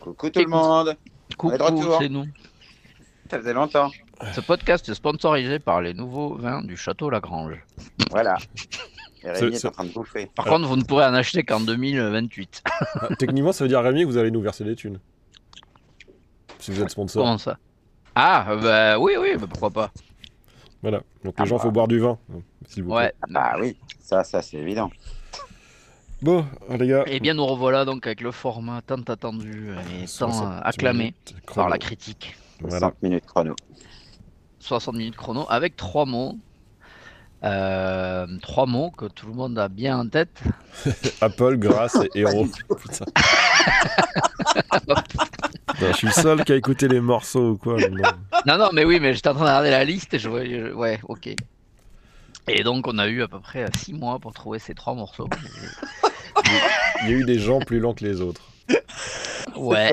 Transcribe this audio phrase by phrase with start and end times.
[0.00, 0.96] Coucou tout le monde.
[1.36, 1.56] Coucou,
[2.00, 2.24] c'est nous.
[3.30, 3.90] Ça faisait longtemps.
[4.32, 7.54] Ce podcast est sponsorisé par les nouveaux vins du Château Lagrange.
[8.10, 8.36] Voilà.
[9.22, 10.26] Et Rémi est en train de bouffer.
[10.34, 10.50] Par Euh.
[10.50, 12.62] contre, vous ne pourrez en acheter qu'en 2028.
[12.94, 14.98] Ah, techniquement, ça veut dire, Rémi, que vous allez nous verser des thunes.
[16.58, 17.22] Si vous êtes sponsor.
[17.22, 17.58] Comment ça?
[18.14, 19.92] Ah, bah oui, oui, bah pourquoi pas.
[20.82, 21.02] Voilà.
[21.24, 21.62] Donc, Ah les gens, bah.
[21.62, 22.18] faut boire du vin.
[22.28, 22.42] Vous
[22.74, 22.82] plaît.
[22.82, 23.12] Ouais.
[23.22, 24.90] Ah bah oui, ça, ça c'est évident.
[26.20, 27.04] Bon, ah, les gars.
[27.06, 30.98] Eh bien, nous revoilà donc avec le format tant attendu et tant 60 euh, acclamé
[30.98, 32.36] minutes par la critique.
[32.60, 32.92] 60 Voilà.
[33.02, 33.54] minutes chrono.
[34.60, 36.36] 60 minutes chrono avec trois mots.
[37.44, 40.42] Euh, trois mots que tout le monde a bien en tête.
[41.20, 42.46] Apple, grâce et héros.
[42.80, 43.04] Putain.
[45.80, 47.76] Non, je suis le seul qui a écouté les morceaux ou quoi.
[47.76, 48.02] non.
[48.46, 50.58] Non, non, mais oui, mais j'étais en train de regarder la liste et je voyais.
[50.68, 51.28] je- Ouais, ok.
[52.48, 55.28] Et donc, on a eu à peu près 6 mois pour trouver ces trois morceaux.
[57.02, 58.42] Il y a eu des gens plus lents que les autres.
[59.56, 59.92] Ouais.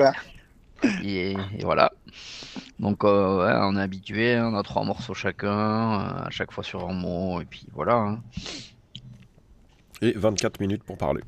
[1.02, 1.92] Et, et voilà.
[2.78, 6.62] Donc, euh, ouais, on est habitué, on a trois morceaux chacun, euh, à chaque fois
[6.64, 7.94] sur un mot, et puis voilà.
[7.94, 8.20] hein.
[10.02, 11.22] Et 24 minutes pour parler.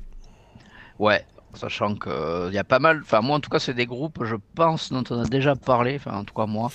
[0.99, 3.01] Ouais, sachant qu'il y a pas mal.
[3.03, 5.95] Enfin, moi en tout cas, c'est des groupes, je pense, dont on a déjà parlé,
[5.95, 6.69] enfin, en tout cas, moi.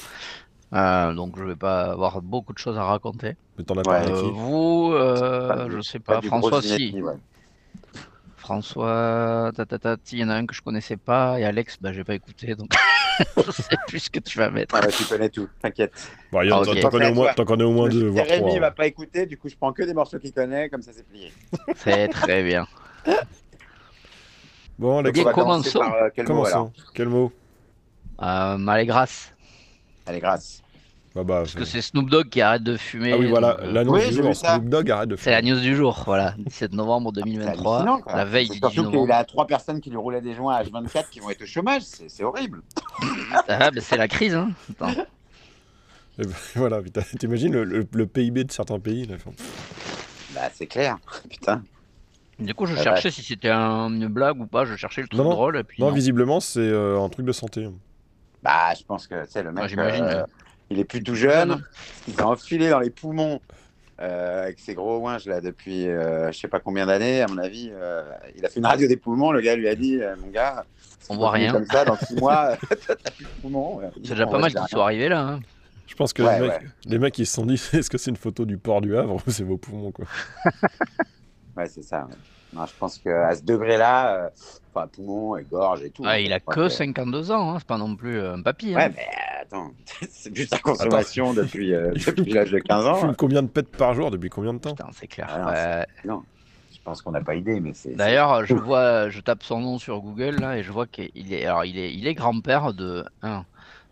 [0.75, 3.37] Euh, donc, je vais pas avoir beaucoup de choses à raconter.
[3.59, 6.61] Mais t'en as Ouais, parlé Euh, qui vous, euh, Pas du- je sais pas, François,
[6.63, 7.01] si.
[7.01, 7.15] Ouais.
[8.37, 9.53] François,
[10.13, 12.55] il y en a un que je connaissais pas, et Alex, bah, j'ai pas écouté,
[12.55, 12.71] donc
[13.47, 14.75] je sais plus ce que tu vas mettre.
[14.75, 15.93] Ouais, ouais, tu connais tout, t'inquiète.
[16.31, 16.81] Bon, il y en- Ah, t'en- ok.
[16.81, 17.35] T'en connais, au moins- Toi.
[17.37, 18.51] t'en connais au moins deux, voire Rémi trois.
[18.51, 20.91] il va pas écouter, du coup je prends que des morceaux qu'il connaît, comme ça
[20.93, 21.33] c'est plié.
[21.77, 22.67] C'est très bien.
[24.79, 25.79] Bon, Alex, va commençons.
[25.79, 26.71] commencer par euh, quel mot alors.
[26.93, 27.33] Quel mot?
[28.21, 29.33] Euh, Malgrâce.
[30.07, 30.63] Allez, grâce.
[31.15, 33.13] Bah, bah, Parce que c'est Snoop Dogg qui arrête de fumer.
[33.13, 34.35] Ah oui, voilà, donc, euh, l'annonce Oui, du jour.
[34.37, 36.35] Snoop Dogg arrête de C'est la news du jour, voilà.
[36.39, 38.17] 17 novembre C'est 2023, hallucinant, quoi.
[38.17, 40.63] la veille du 10 Surtout qu'il a trois personnes qui lui roulaient des joints à
[40.65, 42.63] H24 qui vont être au chômage, c'est horrible.
[43.49, 44.51] Ah, bah, c'est la crise, hein.
[44.71, 44.91] Attends.
[46.19, 49.17] Et ben, Voilà, putain, t'imagines le, le- le PIB de certains pays là,
[50.35, 50.97] Bah c'est clair,
[51.31, 51.63] putain.
[52.39, 54.65] Du coup, je Ah, cherchais si c'était un- une blague ou pas.
[54.65, 55.31] Je cherchais le truc Non, non.
[55.31, 55.57] drôle.
[55.59, 55.95] Et puis Non, non.
[55.95, 57.69] visiblement, c'est euh, un truc de santé.
[58.43, 60.25] Bah je pense que c'est le mec, Ouais, j'imagine, euh.
[60.71, 61.63] Il est plus tout jeune,
[62.09, 63.41] il s'est enfilé dans les poumons
[64.01, 67.39] euh, avec ses gros ouinges là depuis euh, je sais pas combien d'années, à mon
[67.39, 67.71] avis.
[67.73, 68.03] euh,
[68.37, 70.65] il a fait une radio des poumons, le gars lui a dit, euh, mon gars,
[71.09, 71.53] On voit rien.
[71.53, 73.81] Comme ça, dans six mois, t'as plus de poumons.
[73.95, 75.21] C'est déjà pas mal qu'ils soient arrivés là.
[75.21, 75.41] hein.
[75.87, 76.69] Je pense que Ouais, les, mecs, ouais.
[76.87, 79.15] les mecs, ils se sont dit est-ce que c'est une photo du port du Havre
[79.27, 80.07] ou c'est vos poumons quoi?
[81.57, 82.07] Ouais, c'est ça.
[82.11, 82.17] ouais.
[82.55, 84.29] Non, je pense qu'à ce degré-là, euh,
[84.75, 86.03] enfin, poumons et gorge et tout.
[86.07, 87.57] Ah, il a que 52 ans, hein.
[87.59, 88.75] c'est pas non plus un papy.
[88.75, 88.79] hein.
[88.79, 89.07] Ouais, mais
[89.43, 89.73] attends,
[90.09, 92.95] c'est juste sa consommation depuis, euh, depuis l'âge de 15 ans.
[92.97, 94.75] Fume combien de pets par jour depuis combien de temps?
[94.75, 95.29] Putain, c'est clair.
[95.31, 95.87] Ah non, Ouais.
[96.05, 96.23] Non,
[96.73, 97.95] je pense qu'on n'a pas idée, mais c'est.
[97.97, 101.45] D'ailleurs, je vois, je tape son nom sur Google là et je vois qu'il est,
[101.47, 103.45] alors il est, il est grand-père de 1,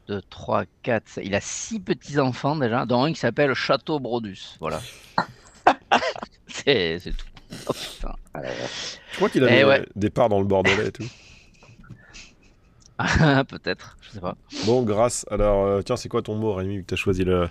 [0.08, 4.56] 2, 3, 4, il a 6 petits-enfants déjà, dont un qui s'appelle Château Brodus.
[4.60, 4.80] Voilà.
[6.46, 7.26] c'est tout.
[7.68, 8.14] Oh, putain.
[8.34, 8.40] Ah.
[9.12, 9.86] Je crois qu'il a Eh des, ouais.
[9.94, 11.04] des parts dans le Bordelais et tout.
[13.48, 14.36] Peut-être, je sais pas.
[14.66, 15.26] Bon, grâce.
[15.30, 17.48] Alors, euh, tiens, c'est quoi ton mot, Rémi, que t'as choisi le.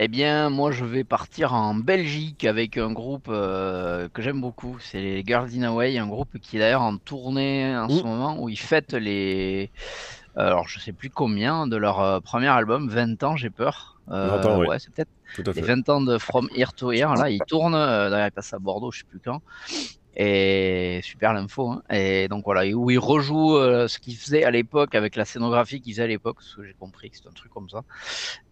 [0.00, 4.78] Eh bien, moi, je vais partir en Belgique avec un groupe euh, que j'aime beaucoup.
[4.80, 8.06] C'est les Girls in Away, un groupe qui est d'ailleurs en tournée en ce Mmh.
[8.06, 9.70] moment où ils fêtent les.
[10.36, 14.00] Alors, je sais plus combien de leur euh, premier album, 20 ans, j'ai peur.
[14.10, 14.68] Euh, 20 ans, oui.
[14.68, 15.66] Ouais, c'est peut-être Tout à les fait.
[15.66, 17.14] 20 ans de From Here to Here.
[17.14, 17.74] Là, ils tournent.
[17.74, 19.40] euh, d'ailleurs, ils passent à Bordeaux, je sais plus quand.
[20.16, 21.70] Et super l'info.
[21.70, 21.82] hein.
[21.90, 25.24] Et donc voilà, et où ils rejouent euh, ce qu'ils faisaient à l'époque avec la
[25.24, 27.82] scénographie qu'ils faisaient à l'époque, parce que j'ai compris que c'était un truc comme ça.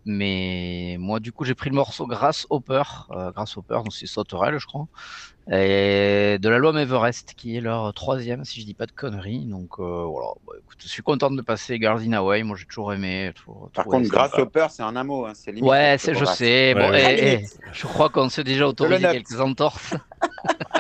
[0.05, 4.07] Mais moi, du coup, j'ai pris le morceau Grâce Hopper, euh, Grâce Hopper, donc c'est
[4.07, 4.87] Sauterelle, je crois,
[5.51, 9.47] et de l'album Everest, qui est leur troisième, si je dis pas de conneries.
[9.47, 12.45] Donc euh, voilà, Bah, écoute, je suis content de passer Girls in Away.
[12.45, 13.33] Moi, j'ai toujours aimé.
[13.35, 14.29] toujours Par contre, sympa.
[14.29, 15.27] grâce au peur, c'est un amour.
[15.27, 15.69] Hein, c'est limite.
[15.69, 16.75] Ouais, c'est, je sais.
[16.75, 19.95] Bon, Ouais, eh, eh, je crois qu'on s'est déjà autorisé quelques entorses.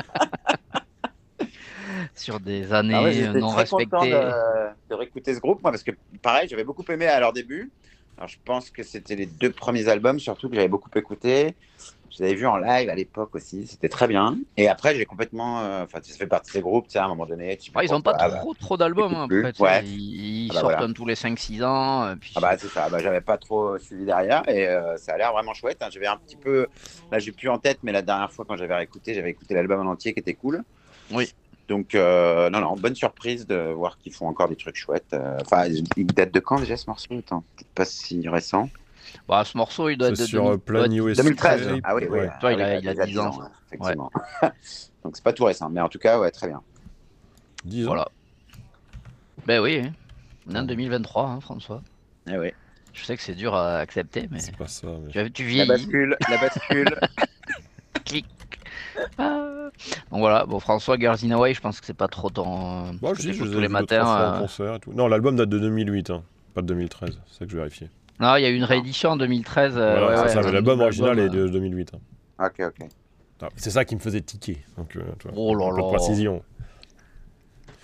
[2.16, 4.10] Sur des années Ah ouais, euh, non très content respectées.
[4.10, 5.91] de, de réécouter ce groupe, moi, parce que
[6.22, 7.71] pareil, j'avais beaucoup aimé à leur début.
[8.16, 11.54] Alors, je pense que c'était les deux premiers albums, surtout que j'avais beaucoup écouté.
[12.10, 14.39] Je les avais vus en live à l'époque aussi, c'était très bien.
[14.57, 15.60] Et après, j'ai complètement.
[15.60, 17.59] euh, Enfin, ça fait partie de ces groupes, tu sais, à un moment donné.
[17.59, 19.12] tu Ouais, ils ont pas trop, trop d'albums.
[19.15, 19.83] hein, tu sais, Ouais.
[19.84, 20.86] Ils, ils Ah bah sortent voilà.
[20.86, 22.04] un tous les 5-6 ans.
[22.04, 22.33] euh, Puis...
[22.36, 25.33] Ah bah c'est ça, bah, j'avais pas trop suivi derrière et euh, ça a l'air
[25.33, 25.83] vraiment chouette.
[25.83, 25.89] hein.
[25.91, 26.66] J'avais un petit peu,
[27.10, 29.86] là j'ai plus en tête, mais la dernière fois quand j'avais écouté, j'avais écouté l'album
[29.86, 30.62] en entier qui était cool.
[31.10, 31.30] Oui.
[31.68, 35.13] Donc euh, non non, bonne surprise de voir qu'ils font encore des trucs chouettes.
[35.15, 35.66] Euh, Enfin,
[35.97, 38.71] il date de quand déjà ce morceau Attends, peut-être pas si récent.
[39.28, 41.22] Bah, ce morceau, il doit être de sur 2000 euh, Plan doit- USA.
[41.22, 41.66] 2013.
[41.66, 41.80] Tape.
[41.84, 42.18] Ah oui, oui.
[42.21, 42.30] Ouais.
[42.41, 43.41] Toi, il ah a- oui, il a déjà 10 ans.
[43.66, 44.10] effectivement.
[45.04, 46.60] Donc c'est pas tout récent, mais en tout cas ouais très bien.
[47.65, 47.89] 10 ans.
[47.89, 48.09] Voilà.
[49.47, 49.83] Ben oui.
[49.84, 49.92] hein.
[50.47, 51.83] Non, 2023, hein, François.
[52.28, 52.54] Ah ouais.
[52.92, 54.86] Je sais que c'est dur à accepter, mais C'est pas ça.
[55.04, 55.69] mais- tu, tu La vieillis.
[55.69, 57.01] bascule, la bascule.
[58.04, 58.27] Clic.
[59.19, 59.69] Ah.
[60.11, 62.93] Donc voilà, bon François Girls in Hawaii, je pense que c'est pas trop ton.
[63.03, 64.41] Bah, je tous les matins.
[64.61, 64.93] euh, tout.
[64.93, 66.23] Non, l'album date de 2008, hein,
[66.55, 67.19] pas de 2013.
[67.27, 67.91] C'est ça que je vérifiais.
[68.21, 69.75] Non, il y a eu une réédition en 2013.
[69.77, 71.93] euh, Voilà, ouais, c'est ouais, ça, mais un l'album original est de 2008.
[71.95, 72.47] hein.
[72.47, 72.89] ok, ok.
[73.43, 74.59] Ah, C'est ça qui me faisait tiquer.
[74.79, 75.83] Donc, euh, tu vois, Oh là là.
[75.89, 76.43] précision.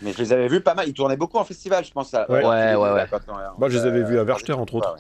[0.01, 0.89] Mais je les avais vus pas mal.
[0.89, 2.15] Ils tournaient beaucoup en festival, je pense.
[2.15, 2.29] À...
[2.31, 2.43] Ouais.
[2.43, 3.07] Ouais, ouais,
[3.59, 4.97] Moi, je les avais euh, vus à Werchter, entre autres.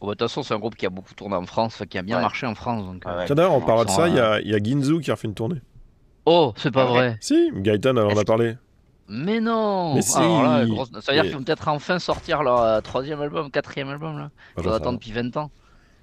[0.00, 2.02] Bah, De toute façon, c'est un groupe qui a beaucoup tourné en France, qui a
[2.02, 2.22] bien Ouais.
[2.22, 2.84] marché en France.
[2.84, 3.26] Donc, Ah euh, ouais.
[3.26, 5.14] Tiens, d'ailleurs, on parle de ça, il y a, il y a Ginzu qui a
[5.14, 5.60] refait une tournée.
[6.26, 7.16] Oh, c'est pas Ah vrai.
[7.20, 8.56] Si, Gaëtan, elle en a parlé.
[9.08, 9.94] Mais non.
[9.94, 10.16] Mais si.
[10.18, 13.20] Alors là, grosse- Ça veut dire Mais- qu'ils vont peut-être enfin sortir leur euh, troisième
[13.20, 14.24] album, quatrième album là.
[14.24, 15.50] Bah, Ils j'en doivent sais attendre depuis 20 ans.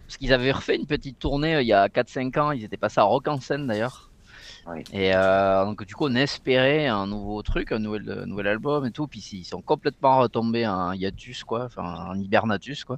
[0.06, 2.76] Parce qu'ils avaient refait une petite tournée euh, il y a 4-5 ans, ils étaient
[2.78, 4.07] passés à Rock en scène d'ailleurs.
[4.70, 4.84] Oui.
[4.92, 8.86] Et euh, donc du coup on espérait un nouveau truc, un nouvel, euh, nouvel album
[8.86, 12.98] et tout, puis ils sont complètement retombés en hiatus quoi, enfin en hibernatus quoi.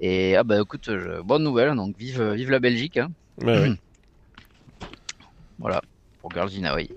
[0.00, 3.08] Et ah bah écoute, je- bonne nouvelle, donc vive, vive la Belgique, hein.
[3.38, 3.72] Ouais, ouais,
[5.58, 5.80] voilà,
[6.20, 6.88] pour Girls in Hawaii.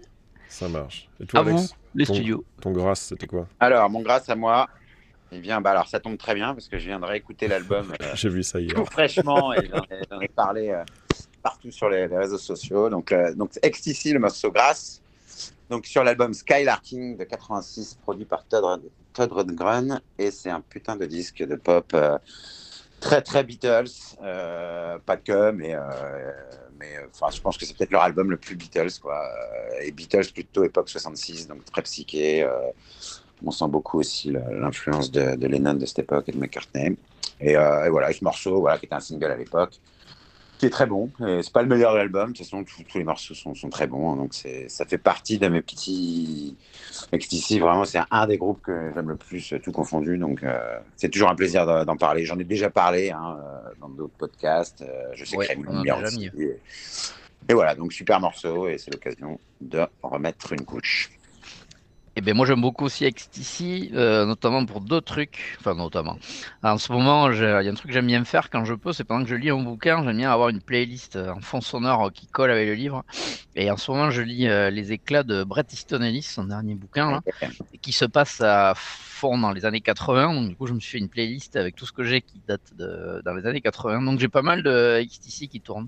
[0.48, 1.10] ça marche.
[1.20, 2.46] Et toi, À vous, Alex, les Ton- studios.
[2.62, 3.48] ton grâce, c'était quoi?
[3.60, 4.68] Alors, mon grâce à moi,
[5.32, 7.94] eh bien, bah alors ça tombe très bien parce que je viens de réécouter l'album
[8.02, 8.76] euh, J'ai vu ça hier.
[8.76, 10.84] tout fraîchement et j'en ai, parlé euh,
[11.42, 12.90] partout sur les, réseaux sociaux.
[12.90, 15.02] Donc, euh, donc XTC, le morceau grâce.
[15.70, 18.82] Donc, sur l'album Skylarking de 86, produit par Todd,
[19.14, 20.02] Todd Rundgren.
[20.18, 22.18] Et c'est un putain de disque de pop euh,
[23.02, 23.90] très, très Beatles.
[24.24, 25.80] Euh, pas que, mais, euh,
[26.80, 29.00] mais euh, enfin, je pense que c'est peut-être leur album le plus Beatles.
[29.02, 29.22] Quoi.
[29.82, 32.48] Et Beatles plutôt époque 66, donc très psyché.
[33.44, 36.96] on sent beaucoup aussi l'influence de, Lennon de cette époque et de McCartney.
[37.42, 39.80] Et, et voilà, ce morceau, voilà, qui était un single à l'époque,
[40.62, 41.10] qui est très bon.
[41.28, 43.56] Et C'est pas le meilleur de l'album, de toute façon, tous, tous les morceaux sont,
[43.56, 44.16] sont très bons.
[44.16, 46.56] Donc c'est, ça fait partie de mes petits.
[47.12, 50.20] XTC, vraiment, c'est un des groupes que j'aime le plus, tout confondu.
[50.20, 52.26] Donc euh, c'est toujours un plaisir d'en parler.
[52.26, 54.84] J'en ai déjà parlé hein, euh, dans d'autres podcasts.
[54.84, 56.30] Euh, je sais Ouais, que on bien aussi.
[56.38, 56.60] Et,
[57.50, 61.10] et voilà, donc super morceau et c'est l'occasion de remettre une couche.
[62.18, 66.18] Et ben moi j'aime beaucoup aussi XTC, euh, notamment pour deux trucs, enfin notamment.
[66.62, 68.92] En ce moment, il y a un truc que j'aime bien faire quand je peux,
[68.92, 72.12] c'est pendant que je lis un bouquin, j'aime bien avoir une playlist en fond sonore
[72.12, 73.06] qui colle avec le livre.
[73.56, 76.76] Et en ce moment, je lis euh, Les éclats de Bret Easton Ellis, son dernier
[76.76, 77.22] bouquin, là,
[77.82, 80.34] qui se passe à fond dans les années 80.
[80.34, 82.42] Donc du coup, je me suis fait une playlist avec tout ce que j'ai qui
[82.46, 84.02] date de dans les années 80.
[84.02, 85.88] Donc j'ai pas mal de XTC qui tournent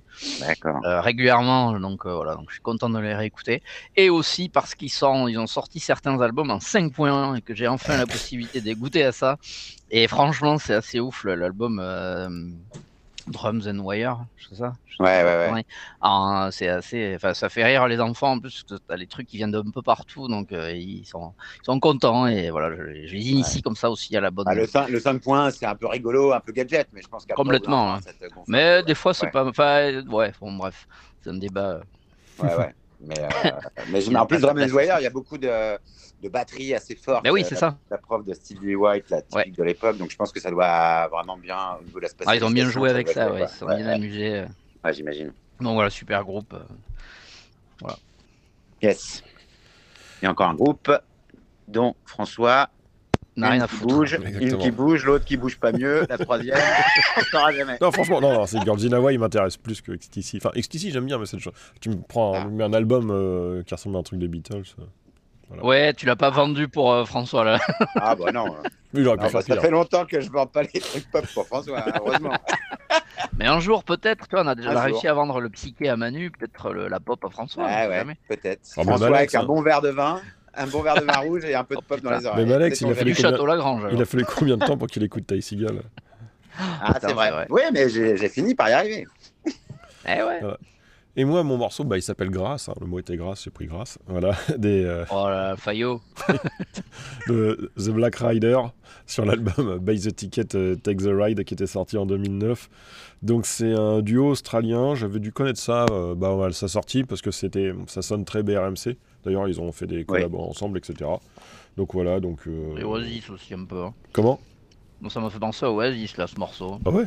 [0.86, 3.62] euh, régulièrement, donc voilà, donc je suis content de les réécouter.
[3.98, 7.68] Et aussi parce qu'ils sont, ils ont sorti certains albums en 5.1 et que j'ai
[7.68, 9.38] enfin la possibilité de goûter à ça.
[9.90, 12.28] Et franchement, c'est assez ouf l'album euh,
[13.28, 14.18] Drums and Wire,
[14.50, 14.74] c'est ça?
[15.00, 15.64] Ouais, ouais, ouais.
[16.52, 19.28] c'est assez, enfin ça fait rire les enfants en plus, parce que t'as les trucs
[19.28, 23.08] qui viennent d'un peu partout, donc euh, ils sont, ils sont contents et voilà, je,
[23.08, 24.46] je les initie comme ça aussi à la bonne.
[24.48, 27.08] Ah, le, 5, le 5 points, c'est un peu rigolo, un peu gadget, mais je
[27.08, 28.02] pense qu'après, Complètement, hein.
[28.02, 30.86] ça te Mais des fois c'est pas, enfin ouais, bon bref,
[31.24, 31.70] c'est un débat.
[31.72, 31.84] euh,
[32.40, 32.74] Ouais, ouais.
[33.06, 33.28] Mais, euh,
[33.92, 35.02] mais en plus, pas Drum sa and place Wire, aussi.
[35.02, 35.78] il y a beaucoup de,
[36.22, 37.24] de batteries assez fortes.
[37.24, 37.80] Mais oui, Euh, c'est la- ça.
[37.92, 39.52] La prof de Stevie White, la typique Ouais.
[39.52, 42.36] de l'époque, donc je pense que ça doit vraiment bien au niveau de la Ah,
[42.36, 44.36] ils ont bien joué avec ça, être, ouais, ils se sont Ouais, bien amusés.
[44.40, 44.46] euh.
[44.84, 45.34] Ouais, j'imagine.
[45.60, 46.54] Donc voilà, super groupe.
[46.54, 47.88] euh.
[48.82, 49.24] Yes.
[50.22, 50.92] Il y a encore un groupe
[51.68, 52.70] dont François,
[53.36, 53.88] N'a rien à foutre.
[53.96, 56.58] bouge, une qui bouge, l'autre qui bouge pas mieux, la troisième,
[57.18, 57.78] on ne saura jamais.
[57.82, 60.38] Non, franchement, non, non, c'est Girls in Hawaii, il m'intéresse plus que XTC.
[60.38, 61.38] Enfin, XTC, j'aime bien, mais c'est.
[61.82, 62.46] Tu me prends un, Ah.
[62.46, 64.64] mets un album euh, qui ressemble à un truc des Beatles.
[64.80, 64.84] euh.
[65.62, 67.60] Ouais, tu l'as pas vendu pour euh, François là.
[67.96, 68.46] Ah bah non.
[68.96, 69.62] Il pu Non, bah, ça pire.
[69.62, 72.34] fait longtemps que je vends pas les trucs pop pour François, hein, heureusement.
[73.38, 75.10] Mais un jour peut-être, on a déjà Un réussi jour.
[75.12, 77.64] à vendre le psyché à Manu, peut-être le- la pop à François.
[77.64, 78.62] on Ouais, peut-être.
[78.78, 79.46] Ah, François avec un hein.
[79.46, 80.22] bon verre de vin,
[80.56, 82.46] un bon verre de vin rouge et un peu de Oh, pop dans les oreilles.
[82.46, 82.98] Mais Alex, il a verre.
[83.00, 83.84] combien- Château Lagrange.
[83.92, 85.82] Il a fallu combien de temps pour qu'il écoute Ty Seagal
[86.60, 87.32] Ah, c'est vrai.
[87.32, 87.48] vrai.
[87.50, 89.06] Oui, mais j'ai fini par y arriver.
[90.08, 90.42] Eh ouais.
[91.16, 92.70] Et moi, mon morceau, bah, il s'appelle Grâce.
[92.70, 92.74] hein.
[92.82, 94.00] Le mot était grâce, j'ai pris grâce.
[94.08, 96.02] Voilà, des, euh, Oh là, Fayot.
[97.28, 98.58] de The Black Rider
[99.06, 102.70] sur l'album Buy the Ticket, euh, Take the Ride qui était sorti en 2009.
[103.22, 104.96] Donc c'est un duo australien.
[104.96, 108.42] J'avais dû connaître ça euh, bah, à sa sortie parce que c'était, ça sonne très
[108.44, 108.98] BRMC.
[109.26, 111.10] D'ailleurs, ils ont fait des collabs ensemble, etc.
[111.78, 112.40] Donc voilà, donc.
[112.48, 113.84] euh, Et Oasis aussi un peu.
[113.84, 113.94] hein.
[114.12, 114.40] Comment?
[115.02, 116.80] Bon, ça m'a fait penser à Oasis là, ce morceau.
[116.86, 117.06] Ah ouais?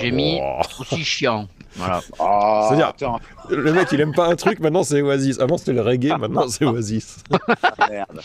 [0.00, 0.60] J'ai mis Oh.
[0.80, 1.48] aussi chiant.
[1.74, 2.00] Voilà.
[2.20, 5.40] Oh, C'est-à-dire- attends, Le mec, il aime pas un truc, maintenant c'est Oasis.
[5.40, 7.24] Avant c'était le reggae, maintenant c'est Oasis.
[7.90, 8.20] merde.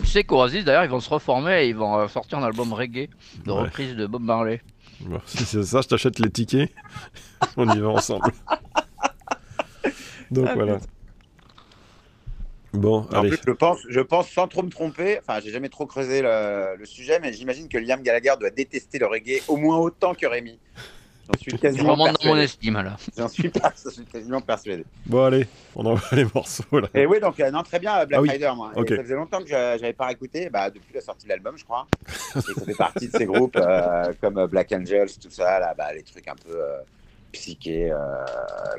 [0.00, 2.72] Tu sais qu'Oasis d'ailleurs, ils vont se reformer et ils vont euh, sortir un album
[2.72, 3.08] reggae
[3.44, 3.60] de Ouais.
[3.62, 4.62] reprise de Bob Marley.
[5.00, 6.70] Bon, si c'est ça, je t'achète les tickets.
[7.56, 8.30] On y va ensemble.
[10.30, 10.78] Donc Ah, voilà.
[12.74, 13.28] Bon, En allez.
[13.28, 16.74] plus, je pense, je pense sans trop me tromper, enfin, j'ai jamais trop creusé le,
[16.76, 20.26] le sujet, mais j'imagine que Liam Gallagher doit détester le reggae au moins autant que
[20.26, 20.58] Rémi.
[21.26, 22.42] J'en suis quasiment remonte dans mon persuadé.
[22.42, 22.96] estime là.
[23.16, 24.84] J'en suis, pas- suis quasiment persuadé.
[25.06, 26.88] Bon, allez, on envoie les morceaux là.
[26.94, 28.30] Et oui, donc, euh, non, très bien, euh, Black Ah oui.
[28.30, 28.72] Rider, moi.
[28.76, 31.64] Ça faisait longtemps que je j'avais pas écouté, bah, depuis la sortie de l'album, je
[31.64, 31.86] crois.
[32.36, 35.72] Et ça fait partie de ces groupes euh, comme euh, Black Angels, tout ça, là,
[35.78, 36.78] bah, les trucs un peu euh,
[37.32, 37.96] psyché, euh,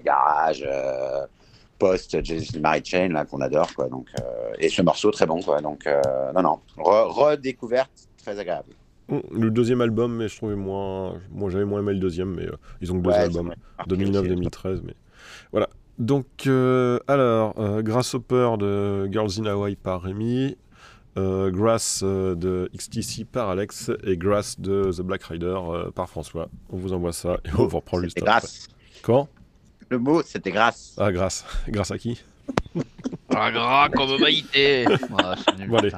[0.03, 1.25] garage, euh,
[1.89, 2.17] post,
[2.59, 3.87] Mary Chain, là, qu'on adore, quoi.
[3.89, 4.23] Donc, euh,
[4.59, 5.61] et ce morceau, très bon, quoi.
[5.61, 6.01] Donc, euh,
[6.33, 8.73] non, non, Re- redécouverte, très agréable.
[9.31, 11.19] Le deuxième album, mais je trouvais moins.
[11.31, 13.53] Moi, j'avais moins aimé le deuxième, mais euh, ils ont que deux Ouais, albums.
[13.87, 14.05] c'est vrai.
[14.11, 14.95] 2009-2013, mais
[15.51, 15.69] voilà.
[15.99, 20.57] Donc, euh, alors, euh, Grasshopper de Girls in Hawaii par Rémi,
[21.17, 25.57] euh, Grass de XTC par Alex et Grass de The Black Rider
[25.93, 26.49] par François.
[26.71, 28.29] On vous envoie ça et on vous reprend juste après.
[28.31, 28.67] grâce.
[29.03, 29.29] Quand?
[29.89, 30.95] Le mot, c'était grâce.
[30.97, 31.45] Ah, grâce.
[31.67, 32.21] grâce à qui?
[33.29, 34.85] Ah, gras comme Maïté.
[34.87, 35.91] C'est nul, Bon, allez.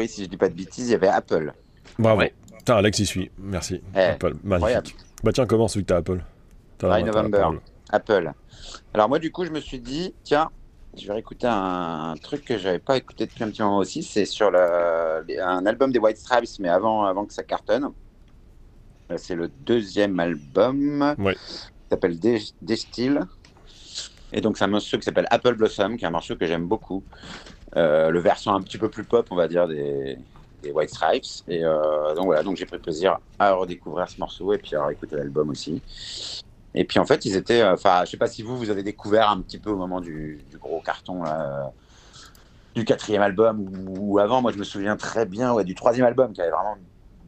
[0.00, 1.52] Priori, si je dis pas de bêtises, il y avait Apple.
[1.98, 2.20] Bravo.
[2.20, 2.34] Ouais.
[2.58, 3.30] Putain, Alex y suit.
[3.38, 3.82] Merci.
[3.94, 4.86] Eh, Apple, incroyable.
[4.88, 4.96] magnifique.
[5.22, 6.22] Bah tiens, commence vu que t'as Apple.
[6.82, 7.58] November.
[7.90, 8.32] Apple.
[8.94, 10.50] Alors moi, du coup, je me suis dit, tiens,
[10.96, 14.02] je vais réécouter un, truc que j'avais pas écouté depuis un petit moment aussi.
[14.02, 17.90] C'est sur le, les- un album des White Stripes, mais avant, avant que ça cartonne.
[19.16, 21.14] C'est le deuxième album.
[21.18, 21.34] Ouais.
[21.34, 23.20] qui s'appelle Des- Destill.
[24.32, 26.66] Et donc, c'est un morceau qui s'appelle Apple Blossom, qui est un morceau que j'aime
[26.66, 27.02] beaucoup.
[27.76, 30.18] Euh, le versant un petit peu plus pop, on va dire, des,
[30.72, 31.24] White Stripes.
[31.48, 34.90] Et euh, donc voilà, donc j'ai pris plaisir à redécouvrir ce morceau et puis à
[34.92, 35.80] écouter l'album aussi.
[36.74, 37.62] Et puis en fait, ils étaient.
[37.62, 40.00] euh, Enfin, je sais pas si vous, vous avez découvert un petit peu au moment
[40.00, 41.72] du, gros carton là,
[42.74, 44.42] du quatrième album ou, avant.
[44.42, 46.76] Moi, je me souviens très bien du troisième album qui avait vraiment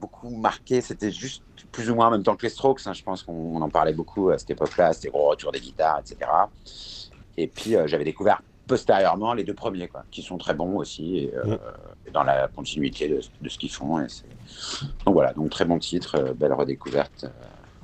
[0.00, 0.80] beaucoup marqué.
[0.80, 2.80] C'était juste plus ou moins en même temps que les Strokes.
[2.86, 2.92] hein.
[2.92, 4.92] Je pense qu'on on en parlait beaucoup à cette époque-là.
[4.92, 6.30] C'était gros retour des guitares, etc.
[7.36, 11.32] Et puis j'avais découvert postérieurement les deux premiers, quoi, qui sont très bons aussi et,
[11.34, 11.56] euh,
[12.06, 14.00] et dans la continuité de, de ce qu'ils font.
[14.00, 14.06] Et
[15.04, 17.28] donc voilà, donc très bon titre, euh, belle redécouverte euh,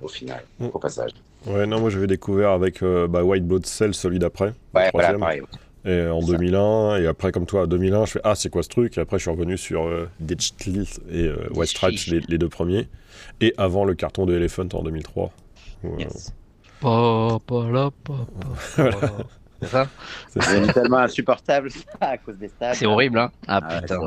[0.03, 0.67] au final, Mm.
[0.73, 1.11] au passage.
[1.47, 4.47] Ouais, non, moi j'avais découvert avec euh, bah, White Blood Cell, celui d'après.
[4.75, 5.43] le Ouais, voilà, pareil.
[5.85, 6.33] Et en C'est ça.
[6.39, 8.99] 2001, et après, comme toi, en 2001, je fais Ah, c'est quoi ce truc?
[8.99, 12.49] Et après, je suis revenu sur euh, Digital et euh, White Stripes, les, les deux
[12.49, 12.89] premiers.
[13.41, 15.31] Et avant le carton de Elephant en 2003.
[15.85, 16.35] où, euh, Yes.
[16.81, 18.15] Pa, pa, la, pa,
[18.77, 19.11] pa, pa.
[19.61, 19.89] C'est ça
[20.29, 20.73] c'est ça.
[20.73, 21.69] tellement insupportable
[22.01, 22.75] à cause des stats.
[22.75, 23.99] C'est horrible, hein Ah Ah putain.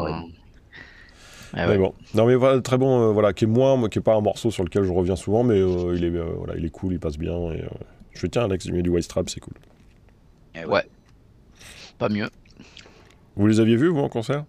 [1.54, 4.00] Ah Mais bon, non mais voilà, très bon, euh, voilà, qui est moins, moi, qui
[4.00, 6.56] est pas un morceau sur lequel je reviens souvent, mais euh, il est, euh, voilà,
[6.56, 7.34] il est cool, il passe bien.
[7.52, 7.68] Et, euh,
[8.14, 9.54] je tiens, Alex, il met du White Strap, c'est cool.
[10.56, 10.86] Eh Ouais.
[12.00, 12.30] Pas mieux.
[13.36, 14.46] Vous les aviez vus vous en concert?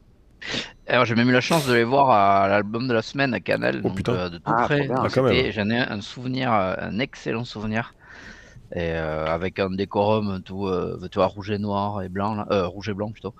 [0.88, 3.40] Alors j'ai même eu la chance de les voir à l'album de la semaine à
[3.40, 4.12] Canal, Oh, donc, putain.
[4.14, 4.88] euh, de tout Ah, près.
[4.90, 5.32] Ah, quand même.
[5.34, 7.94] c'était- J'en ai un souvenir, un excellent souvenir,
[8.74, 12.46] et euh, avec un décorum tout, euh, tu vois, rouge et noir et blanc, là.
[12.50, 13.34] Euh, rouge et blanc plutôt.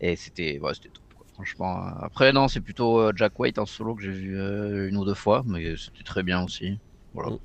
[0.00, 1.04] Et c'était, ouais, c'était top.
[1.16, 1.26] quoi.
[1.34, 4.88] Franchement, euh, après non, c'est plutôt euh, Jack White en solo que j'ai vu euh,
[4.88, 6.78] une ou deux fois, mais c'était très bien aussi.
[7.14, 7.32] Voilà.
[7.32, 7.38] Mm.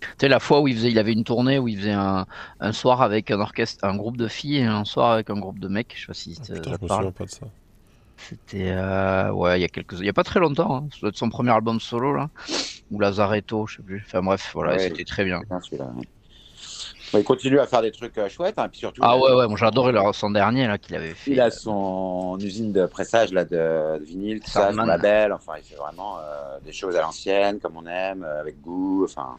[0.00, 2.24] Tu sais, la fois où il, faisait, il avait une tournée où il faisait un,
[2.60, 5.58] un soir avec un orchestre, un groupe de filles et un soir avec un groupe
[5.58, 5.92] de mecs.
[5.94, 7.00] Je sais pas si Ah, ça Putain, ça je te me parle.
[7.02, 7.46] souviens pas de ça.
[8.16, 10.74] C'était euh, ouais, il y a quelques, il y a pas très longtemps.
[10.76, 10.88] Hein.
[10.92, 12.30] Ça doit être son premier album solo là,
[12.90, 14.02] ou Lazaretto, je sais plus.
[14.06, 14.78] Enfin bref, voilà, Ouais.
[14.78, 15.40] c'était très bien.
[15.48, 16.04] Bien, celui-là, ouais.
[17.12, 19.00] Bon, il continue à faire des trucs euh, chouettes, hein, puis surtout.
[19.04, 21.32] Ah ouais ouais, adoré leur son dernier là qu'il avait fait.
[21.32, 25.32] Il a son usine de pressage là, de, de vinyle, tout ça, son label.
[25.32, 29.04] Enfin, il fait vraiment euh, des choses à l'ancienne, comme on aime, euh, avec goût.
[29.04, 29.38] Enfin,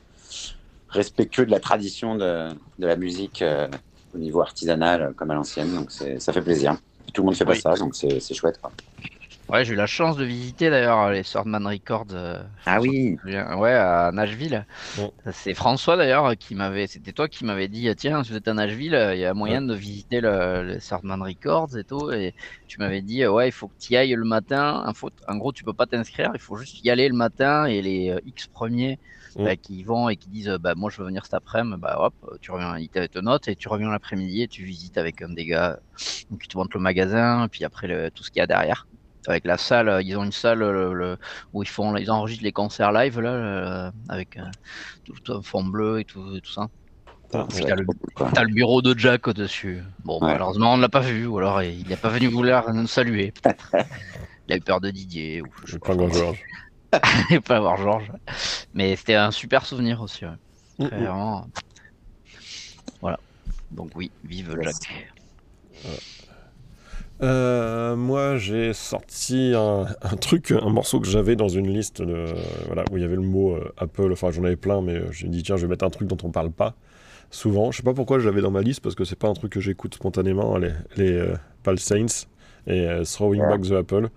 [0.90, 3.68] respectueux de la tradition de, de la musique euh,
[4.14, 5.74] au niveau artisanal, euh, comme à l'ancienne.
[5.74, 6.76] Donc, ça fait plaisir.
[7.14, 7.62] Tout le monde fait pas Oui.
[7.62, 8.60] ça, donc c'est c'est chouette.
[8.62, 8.72] Quoi.
[9.52, 12.06] Ouais, j'ai eu la chance de visiter d'ailleurs les Swordman Records.
[12.14, 13.18] euh, Ah oui.
[13.26, 14.66] Ouais, à Nashville.
[14.96, 15.12] Bon.
[15.34, 18.54] C'est François d'ailleurs qui m'avait, c'était toi qui m'avais dit, tiens, si vous êtes à
[18.54, 22.12] Nashville, il y a moyen de visiter le, le Swordman Records et tout.
[22.12, 22.34] Et
[22.68, 24.84] tu m'avais dit, ouais, il faut que tu y ailles le matin.
[24.88, 27.66] En, faut- en gros, tu peux pas t'inscrire, il faut juste y aller le matin
[27.66, 29.00] et les euh, X premiers
[29.36, 29.44] Mm.
[29.46, 31.78] bah, qui y vont et qui disent, euh, bah, moi je veux venir cet après-midi,
[31.80, 34.98] bah hop, tu reviens, ils te te notent et tu reviens l'après-midi et tu visites
[34.98, 35.80] avec un des gars.
[36.30, 38.88] Donc ils te montrent le magasin, puis après le- tout ce qu'il y a derrière
[39.28, 41.18] avec la salle, euh, ils ont une salle le- le-
[41.54, 44.44] où ils font, ils enregistrent les concerts live là, euh, avec euh,
[45.06, 46.68] tout, tout un fond bleu et tout, et tout ça.
[47.32, 49.82] T'as le, bureau de Jack au-dessus.
[50.04, 50.34] Bon, Ouais.
[50.34, 53.32] malheureusement, on ne l'a pas vu, ou alors il n'est pas venu vouloir nous saluer.
[54.48, 55.96] il a eu peur de Didier, ou je pas.
[55.96, 56.42] grand Georges.
[57.32, 58.12] Et pas avoir Georges.
[58.74, 60.26] Mais c'était un super souvenir aussi.
[60.26, 60.32] ouais.
[60.80, 61.48] Mm, vraiment.
[63.00, 63.20] Voilà.
[63.72, 64.80] Donc oui, vive Yes.
[64.82, 65.12] Jack.
[67.22, 72.26] Euh, moi, j'ai sorti un, un truc, un morceau que j'avais dans une liste de,
[72.66, 74.12] voilà, où il y avait le mot euh, Apple.
[74.12, 76.18] Enfin, j'en avais plein, mais euh, j'ai dit, tiens, je vais mettre un truc dont
[76.24, 76.74] on parle pas
[77.30, 77.72] souvent.
[77.72, 79.52] Je sais pas pourquoi je l'avais dans ma liste, parce que c'est pas un truc
[79.52, 82.26] que j'écoute spontanément, les, les euh, Pal Saints
[82.68, 83.42] et Throwing.
[83.42, 84.10] Back the Apple.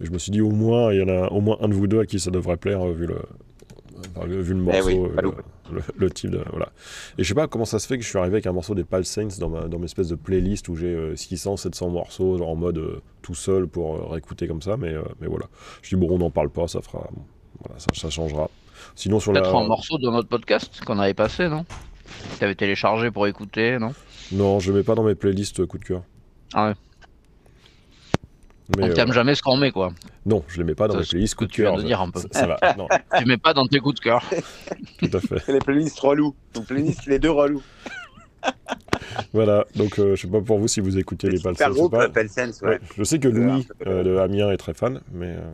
[0.00, 1.74] Et je me suis dit, au moins, il y en a au moins un de
[1.74, 3.16] vous deux à qui ça devrait plaire, vu le,
[4.26, 5.30] vu le Eh morceau, oui,
[5.96, 6.42] le, type de.
[6.50, 6.70] Voilà.
[7.18, 8.74] Et je sais pas comment ça se fait que je suis arrivé avec un morceau
[8.74, 11.90] des Pal Saints dans ma, dans mes espèces de playlist où j'ai euh, 600, 700
[11.90, 15.26] morceaux, genre en mode euh, tout seul pour euh, réécouter comme ça, mais, euh, mais
[15.26, 15.46] voilà.
[15.82, 17.08] Je dis, bon, on n'en parle pas, ça fera.
[17.64, 18.50] Voilà, ça, ça changera.
[18.94, 19.40] Sinon, sur la.
[19.40, 21.64] Peut-être un morceau de notre podcast qu'on avait passé, non?
[22.38, 23.92] Tu avais téléchargé pour écouter, non?
[24.32, 26.02] Non, je mets pas dans mes playlists euh, coup de cœur.
[26.54, 26.74] Ah ouais.
[28.76, 29.92] Mais, On euh, t'aime jamais ce qu'on met, quoi.
[30.26, 31.76] non, je les mets pas dans mes playlists coup de cœur.
[31.76, 32.20] de dire un peu.
[32.20, 32.58] Ça, ça va.
[32.76, 32.86] Non,
[33.18, 34.22] tu mets pas dans tes coups de cœur.
[34.98, 35.38] tout à fait.
[35.44, 36.34] C'est les playlists relous.
[36.54, 37.62] Donc, playlist les deux relous.
[39.32, 41.72] Voilà, donc euh, je sais pas pour vous si vous écoutez les Pal Super Saints
[41.72, 42.28] ou groupe, pas.
[42.28, 42.68] Sense, ouais.
[42.70, 45.50] Ouais, Je sais que Louis euh, de Amiens est très fan, mais euh,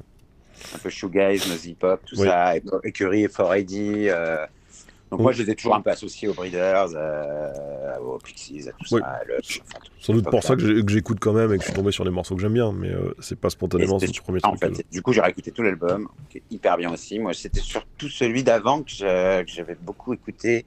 [0.75, 2.29] Un peu shoegaze, nosy pop, tout Oui.
[2.29, 2.55] ça.
[2.85, 4.47] Écurie et 4AD.
[5.07, 8.69] Euh, Donc moi, je les ai toujours un peu associés aux Breeders, euh, aux Pixies,
[8.69, 9.01] à tout Oui.
[9.01, 9.21] ça.
[9.27, 11.75] le- enfin, tout- Sans doute pour ça que j'écoute quand même et que je suis
[11.77, 14.57] tombé sur des morceaux que j'aime bien, mais euh, c'est pas spontanément ce premier en
[14.57, 14.77] truc.
[14.77, 14.85] fait.
[14.91, 17.19] Du coup, j'ai réécouté tout l'album, qui est hyper bien aussi.
[17.21, 20.67] Moi, c'était surtout celui d'avant que j'avais beaucoup écouté.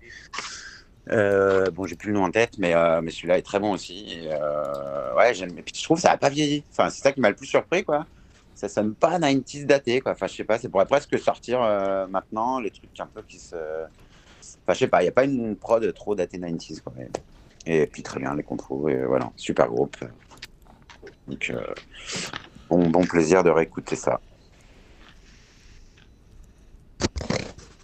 [1.11, 3.71] Euh, bon, j'ai plus le nom en tête, mais, euh, mais celui-là est très bon
[3.71, 4.19] aussi.
[4.23, 5.57] Et, euh, ouais, j'aime.
[5.57, 6.63] Et puis je trouve que ça n'a pas vieilli.
[6.71, 8.05] Enfin, c'est ça qui m'a le plus surpris, quoi.
[8.53, 10.11] Ça sonne pas 90s daté, quoi.
[10.11, 13.39] Enfin, je sais pas, c'est pourrait presque sortir euh, maintenant, les trucs un peu qui
[13.39, 13.55] se.
[14.63, 16.93] Enfin, je sais pas, il n'y a pas une prod trop datée 90s, quoi.
[17.65, 19.97] Et, et puis très bien, les contrôles, et voilà, super groupe.
[21.27, 21.61] Donc, euh,
[22.69, 24.19] bon, bon plaisir de réécouter ça.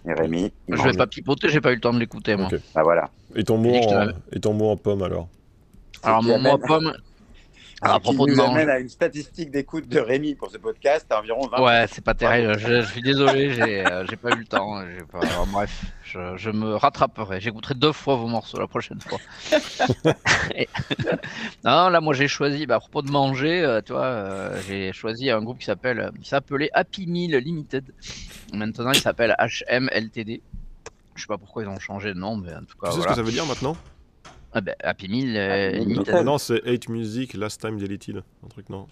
[0.08, 2.48] Et Rémi, Je vais pas pipoter, j'ai pas eu le temps de l'écouter moi.
[2.74, 3.10] Bah voilà.
[3.34, 5.28] Et ton mot en, et ton mot en pomme alors?
[6.02, 6.92] Alors mon mot à amène-
[7.80, 8.52] pomme, à Ce qui propos de nous manger.
[8.62, 11.62] amène à une statistique d'écoute de Rémi pour ce podcast à environ 20.
[11.62, 12.58] Ouais, c'est pas terrible.
[12.58, 14.82] Je, je suis désolé, j'ai euh, j'ai pas eu le temps.
[15.12, 15.26] Pas...
[15.26, 17.40] alors, bref, je, je me rattraperai.
[17.40, 19.18] J'écouterai deux fois vos morceaux la prochaine fois.
[20.54, 20.68] Et-
[21.64, 24.92] non, là, moi, j'ai choisi, bah, à propos de manger, euh, tu vois, euh, j'ai
[24.92, 27.84] choisi un groupe qui s'appelle, qui s'appelait Happy Meal Limited.
[28.52, 30.40] Maintenant, il s'appelle HMLTD.
[31.14, 33.02] Je sais pas pourquoi ils ont changé de nom, mais en tout cas, Tu sais
[33.02, 33.76] ce que ça veut dire maintenant?
[34.56, 36.24] Ah, bah, Happy Meal euh, Happy.
[36.24, 38.22] Non, c'est Hate Music Last Time Deleted.
[38.42, 38.86] Un truc, non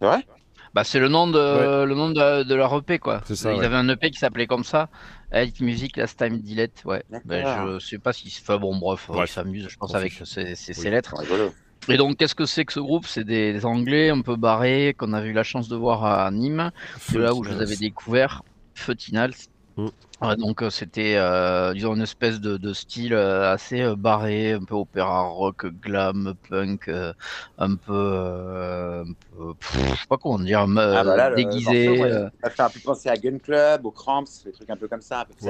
[0.00, 0.26] C'est vrai?
[0.72, 3.20] Bah, c'est le nom de le nom de, de leur EP quoi.
[3.26, 3.64] C'est ça, Ils ouais.
[3.64, 4.88] avaient un EP qui s'appelait comme ça,
[5.32, 6.82] Hate Music Last Time Delete.
[6.84, 7.02] Ouais.
[7.24, 9.28] Ben, je sais pas si enfin bon bref, Bref.
[9.28, 10.74] ils s'amusent je pense On avec ces, ces, Oui.
[10.74, 11.14] ces lettres.
[11.18, 11.52] Rigolo.
[11.88, 13.06] Et donc qu'est-ce que c'est que ce groupe?
[13.06, 16.30] C'est des, des Anglais un peu barrés qu'on avait eu la chance de voir à
[16.30, 16.70] Nîmes.
[17.00, 18.42] C'est là où je les avais découverts.
[18.74, 19.34] Feutinals.
[19.76, 24.64] Ouais, donc euh, c'était euh, disons une espèce de, de style euh, assez barré, un
[24.64, 27.12] peu opéra rock, glam, punk, euh,
[27.58, 31.36] un peu, euh, un peu pff, je sais pas comment dire, Ah, bah là, le
[31.36, 31.88] déguisé.
[31.88, 34.76] morceau, ouais, Ça fait un peu penser à Gun Club, aux Cramps, des trucs un
[34.76, 35.46] peu comme ça, un peu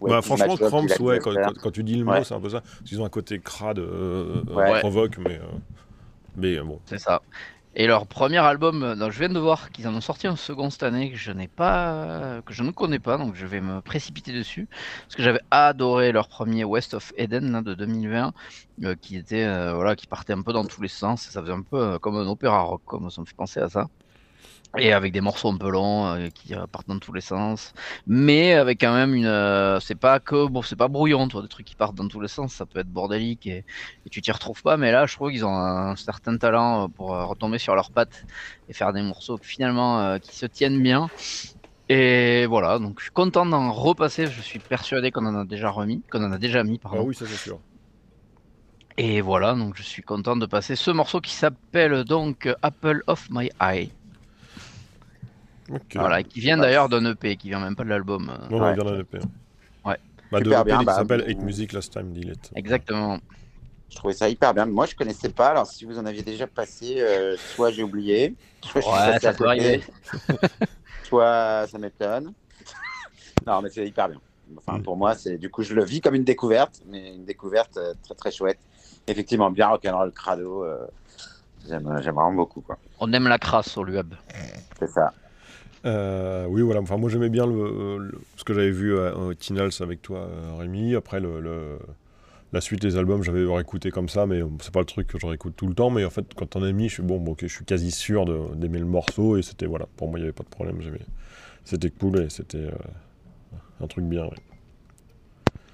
[0.00, 0.10] Ouais.
[0.10, 1.42] Bah, franchement, Cramps, ouais, quand, Buster.
[1.46, 2.24] quand- quand tu dis le mot, Ouais.
[2.24, 2.62] c'est un peu ça.
[2.84, 4.80] Qu'ils ont un côté crade, Ouais.
[4.80, 5.40] provoque, mais,
[6.36, 6.80] mais bon.
[6.86, 7.22] C'est ça.
[7.76, 10.70] Et leur premier album, euh, je viens de voir qu'ils en ont sorti un second
[10.70, 13.80] cette année que je n'ai pas, que je ne connais pas, donc je vais me
[13.80, 14.68] précipiter dessus
[15.02, 18.32] parce que j'avais adoré leur premier West of Eden de 2020,
[18.84, 21.22] euh, qui était euh, voilà, qui partait un peu dans tous les sens.
[21.22, 23.88] Ça faisait un peu comme un opéra rock, comme ça me fait penser à ça.
[24.76, 27.72] Et avec des morceaux un peu longs euh, qui euh, partent dans tous les sens,
[28.08, 31.48] mais avec quand même une, euh, c'est pas que bon, c'est pas brouillon, toi, des
[31.48, 33.64] trucs qui partent dans tous les sens, ça peut être bordélique et,
[34.04, 34.76] et tu t'y retrouves pas.
[34.76, 38.26] Mais là, je trouve qu'ils ont un certain talent pour retomber sur leurs pattes
[38.68, 41.12] et faire des morceaux finalement euh, qui se tiennent bien.
[41.88, 44.26] Et voilà, donc je suis content d'en repasser.
[44.28, 47.02] Je suis persuadé qu'on en a déjà remis, qu'on en a déjà mis, Ah pardon.
[47.02, 47.62] oui, ça c'est sûr.
[48.96, 53.28] Et voilà, donc je suis content de passer ce morceau qui s'appelle donc Apple of
[53.30, 53.92] My Eye.
[55.94, 58.28] Voilà, qui vient d'ailleurs d'un EP, qui vient même pas de l'album.
[58.30, 58.48] euh.
[58.50, 58.74] Non, non, Ouais.
[58.74, 59.18] bien dans l'EP.
[59.84, 59.96] Ouais.
[60.30, 61.24] Bah, de Super l'EP bien, qui bah, s'appelle.
[61.28, 62.50] Hate Music Last Time Delete.
[62.54, 63.18] Exactement.
[63.90, 64.66] Je trouvais ça hyper bien.
[64.66, 65.48] Moi, je connaissais pas.
[65.48, 69.18] Alors, si vous en aviez déjà passé, euh, soit j'ai oublié, soit je suis Ouais,
[69.20, 69.84] ça à peut côté, arriver.
[71.04, 72.32] soit ça m'étonne.
[73.46, 74.20] non, mais c'est hyper bien.
[74.58, 74.82] Enfin, Mm.
[74.82, 77.94] pour moi, c'est du coup, je le vis comme une découverte, mais une découverte euh,
[78.02, 78.58] très très chouette.
[79.06, 80.64] Effectivement, bien rock'n'roll crado.
[80.64, 80.86] euh,
[81.66, 82.76] J'aime j'aime vraiment beaucoup, quoi.
[83.00, 84.14] On aime la crasse au Luab.
[84.78, 85.14] C'est ça.
[85.84, 86.80] Euh, oui, voilà.
[86.80, 90.20] Enfin, moi, j'aimais bien le, le- ce que j'avais vu à, à Tinals avec toi,
[90.20, 90.94] euh, Rémi.
[90.94, 91.78] Après, le, le-
[92.52, 95.18] la suite des albums, j'avais réécouté comme ça, mais euh, c'est pas le truc que
[95.18, 95.90] je réécoute tout le temps.
[95.90, 97.90] Mais en fait, quand on a mis, je suis bon, bon, ok, je suis quasi
[97.90, 98.24] sûr
[98.56, 99.86] d'aimer le morceau et c'était voilà.
[99.96, 100.78] Pour moi, il n'y avait pas de problème.
[101.64, 102.70] C'était cool et c'était euh,
[103.80, 104.24] un truc bien.
[104.24, 104.36] ouais.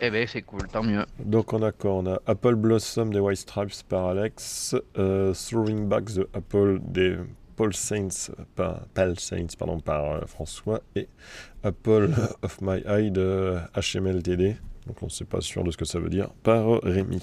[0.02, 1.04] Eh ben c'est cool, tant mieux.
[1.22, 1.92] Donc on a quoi?
[1.92, 7.16] On a Apple Blossom des White Stripes par Alex, euh, Throwing Back the Apple des
[7.60, 11.08] Paul Saints, euh, par, Pal Saints pardon, par euh, François et
[11.62, 12.08] Apple
[12.42, 14.56] of My Eye de HMLTD.
[14.86, 17.20] Donc on ne sait pas sûr de ce que ça veut dire par euh, Rémi.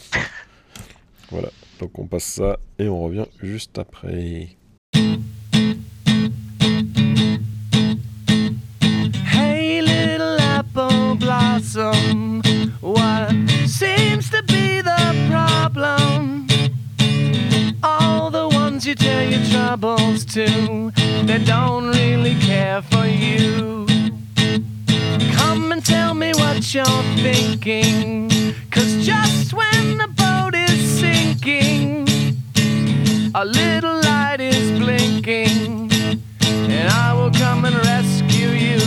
[1.31, 4.49] Voilà, donc on passe ça et on revient juste après.
[9.33, 12.43] Hey, little apple blossom,
[12.83, 13.31] what
[13.65, 14.86] seems to be the
[18.77, 20.91] ones you tell your troubles to,
[21.25, 23.87] they don't really care for you.
[25.33, 28.29] Come and tell me what you're thinking,
[28.69, 32.07] cause just when the boat is sinking,
[33.33, 35.91] a little light is blinking
[36.69, 38.81] and I will come and rescue you.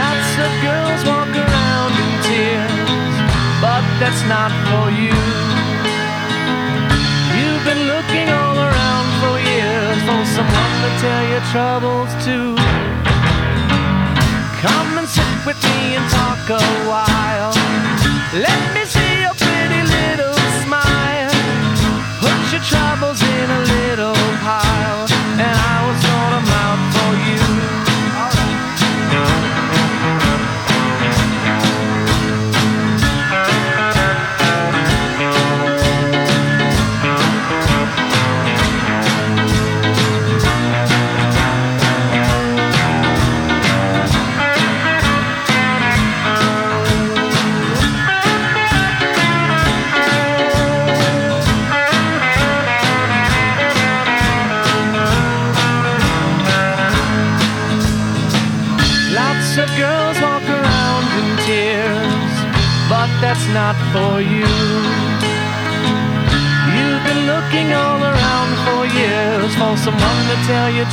[0.00, 3.14] Lots of girls walk around in tears,
[3.60, 5.45] but that's not for you.
[7.66, 12.54] Been looking all around for years for someone to tell your troubles to.
[14.62, 17.54] Come and sit with me and talk a while.
[18.32, 21.34] Let me see your pretty little smile.
[22.22, 24.15] Put your troubles in a little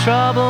[0.04, 0.43] trouble.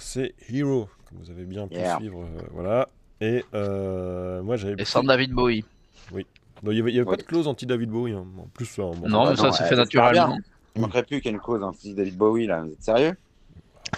[0.00, 1.96] C'est Hero, comme vous avez bien pu Yeah.
[1.96, 2.22] suivre.
[2.22, 2.88] euh, voilà.
[3.20, 4.80] Et euh, moi, j'avais.
[4.80, 5.64] Et sans David Bowie.
[6.62, 7.16] Non, il n'y avait, y avait Ouais.
[7.16, 8.12] pas de clause anti-David Bowie.
[8.12, 8.24] hein.
[8.38, 10.38] En plus, bon, Non, mais ça ouais, fait naturellement.
[10.74, 12.62] Il manquerait plus qu'il y ait une cause anti David Bowie là.
[12.62, 13.14] Vous êtes sérieux?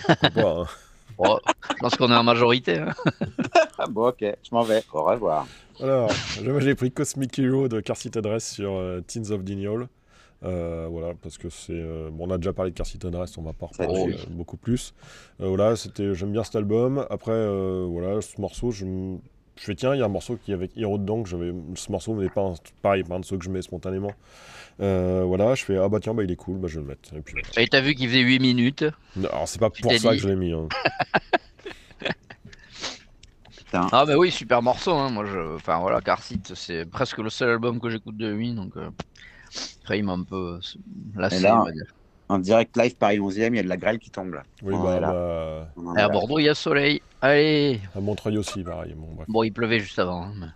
[0.06, 0.66] Pourquoi pas, hein.
[1.20, 1.38] Oh,
[1.70, 2.78] je pense qu'on est en majorité.
[2.78, 2.94] hein.
[3.78, 4.84] Ah bon, ok, je m'en vais.
[4.92, 5.46] Au revoir.
[5.80, 6.10] Alors,
[6.60, 9.88] j'ai pris Cosmic Hero de Car Seat Dress sur euh, Teens of Denial.
[10.44, 11.72] Euh, voilà, parce que c'est.
[11.72, 14.16] euh, bon, on a déjà parlé de Car Seat Dress, on va pas reparler euh,
[14.30, 14.94] beaucoup plus.
[15.40, 17.04] Euh, voilà, c'était, j'aime bien cet album.
[17.10, 19.18] Après, euh, voilà, ce morceau, je, me-
[19.56, 21.52] je fais tiens, il y a un morceau qui est avec Hero dedans, que j'avais.
[21.74, 24.12] Ce morceau n'est pas un- pareil, pas un de ceux que je mets spontanément.
[24.80, 26.88] Euh, voilà, je fais ah bah tiens, bah il est cool, bah je vais le
[26.90, 27.12] mettre.
[27.16, 27.62] Et puis, voilà.
[27.62, 28.84] Et t'as vu qu'il faisait 8 minutes.
[29.16, 30.16] Non, Alors, c'est pas Tu pour ça dit.
[30.18, 30.52] que je l'ai mis.
[30.52, 30.68] hein.
[33.72, 34.92] Ah bah oui, super morceau.
[34.94, 35.10] Hein.
[35.10, 35.56] Moi, je...
[35.56, 38.54] Enfin voilà, Car c'est presque le seul album que j'écoute de lui.
[38.54, 38.88] Donc, euh...
[39.82, 40.58] après, il m'a un peu
[41.16, 41.36] lassé.
[41.36, 41.84] Et là, on va dire.
[42.30, 44.42] En direct live Paris 11e, il y a de la grêle qui tombe là.
[44.62, 45.12] Oui, On bah, est là.
[45.12, 46.08] bah, On est à là.
[46.10, 47.00] Bordeaux, il y a soleil.
[47.22, 48.94] Allez à Montreuil aussi, pareil.
[48.94, 49.26] Bon, bref.
[49.28, 50.24] Bon, il pleuvait juste avant.
[50.24, 50.46] hein, mais-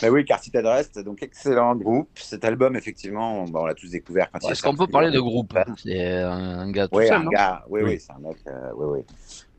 [0.00, 2.10] Bah oui, Car City Adresse, donc excellent groupe.
[2.14, 5.18] Cet album, effectivement, on, bah, on l'a tous découvert quand Est-ce qu'on peut parler de
[5.18, 5.74] groupe fan.
[5.82, 7.30] C'est un gars tout Oui, seul, un non?
[7.32, 7.90] gars, oui, Oui.
[7.94, 9.04] oui, c'est un mec, euh, oui, oui,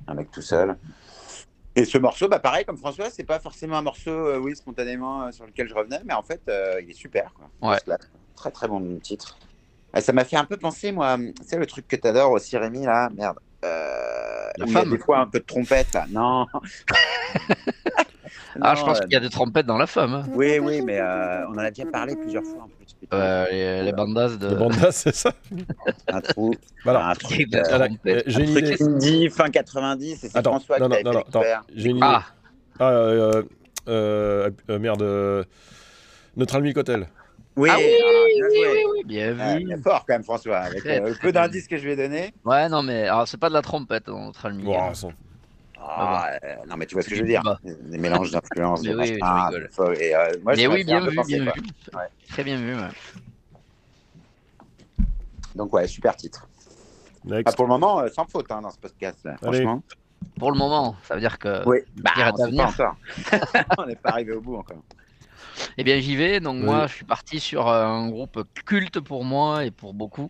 [0.07, 0.78] un mec tout seul.
[1.76, 5.24] Et ce morceau, bah pareil comme François, c'est pas forcément un morceau, euh, oui, spontanément
[5.24, 7.34] euh, sur lequel je revenais, mais en fait, euh, il est super.
[7.34, 7.71] Quoi.
[7.71, 7.80] Ouais.
[8.36, 9.38] Très très bon titre.
[9.95, 12.86] Et ça m'a fait un peu penser, moi, c'est le truc que t'adores aussi, Rémi,
[12.86, 13.39] là, merde.
[13.61, 16.05] La il y a des fois un peu de trompette, là.
[16.09, 16.45] Non.
[18.62, 20.14] Ah, je Non, pense euh, qu'il y a des trompettes dans la femme.
[20.14, 20.24] hein.
[20.34, 22.86] Oui, oui, mais euh, on en a déjà parlé plusieurs fois en plus.
[23.14, 24.49] Euh, les, les bandas de.
[24.49, 25.34] Le bandas, c'est ça
[26.08, 27.08] Un trou, Voilà.
[27.10, 28.84] un truc, euh, euh, J'ai un une idée.
[28.84, 31.39] indie fin 90 et c'est Attends, François non, qui non, non, attends.
[31.39, 31.62] découvrir.
[31.76, 32.06] J'ai une idée.
[32.10, 32.24] Ah,
[32.80, 33.43] Ah, euh,
[33.88, 35.01] euh, euh, merde.
[35.01, 35.43] euh,
[36.36, 37.08] Notre ami Cotel.
[37.56, 39.66] Oui, Ah oui, bien oui, oui, oui, bien vu.
[39.66, 42.34] bien fort quand même François, avec euh, le peu d'indices que je lui ai donné.
[42.45, 44.66] Ouais, non, mais alors c'est pas de la trompette, hein, notre ami.
[44.66, 44.91] Ouah,
[45.84, 47.42] son- Ah, euh, non mais tu vois ce que je veux dire.
[47.64, 48.82] Des, mélanges d'influences.
[48.84, 49.20] Mais de oui,
[49.72, 51.62] fol- et, euh, moi, mais oui, bien vu, penser, bien vu.
[51.94, 52.08] Ouais.
[52.30, 52.76] Très bien vu.
[52.76, 52.90] ouais.
[55.56, 56.48] Donc ouais, super titre.
[57.26, 57.44] Next.
[57.48, 59.36] Ah, pour le moment, euh, sans faute hein, dans ce podcast là.
[59.42, 59.62] Allez.
[59.62, 59.84] Franchement.
[60.40, 61.68] Pour le moment, ça veut dire que.
[61.68, 61.78] Oui.
[61.78, 62.76] est on venir.
[62.76, 64.78] pas n'est pas arrivé au bout encore.
[65.78, 66.39] Eh bien, j'y vais.
[66.39, 66.66] Donc, Oui.
[66.66, 70.30] moi, je suis parti sur euh, un groupe culte pour moi et pour beaucoup.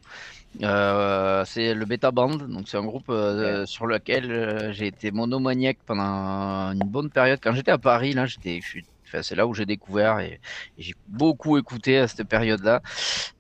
[0.64, 2.38] Euh, c'est le Beta Band.
[2.38, 7.40] Donc, c'est un groupe euh, sur lequel j'ai été monomaniaque pendant une bonne période.
[7.42, 8.60] Quand j'étais à Paris, là, j'étais,
[9.08, 10.40] enfin, c'est là où j'ai découvert et,
[10.78, 12.82] et j'ai beaucoup écouté à cette période-là.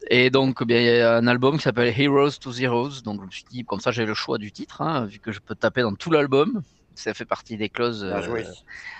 [0.09, 3.01] Et donc, eh bien, il y a un album qui s'appelle Heroes to Zeros.
[3.03, 5.31] Donc, je me suis dit, comme ça, j'ai le choix du titre, hein, vu que
[5.31, 6.61] je peux taper dans tout l'album.
[6.95, 8.03] Ça fait partie des clauses.
[8.03, 8.45] Bien euh, joué.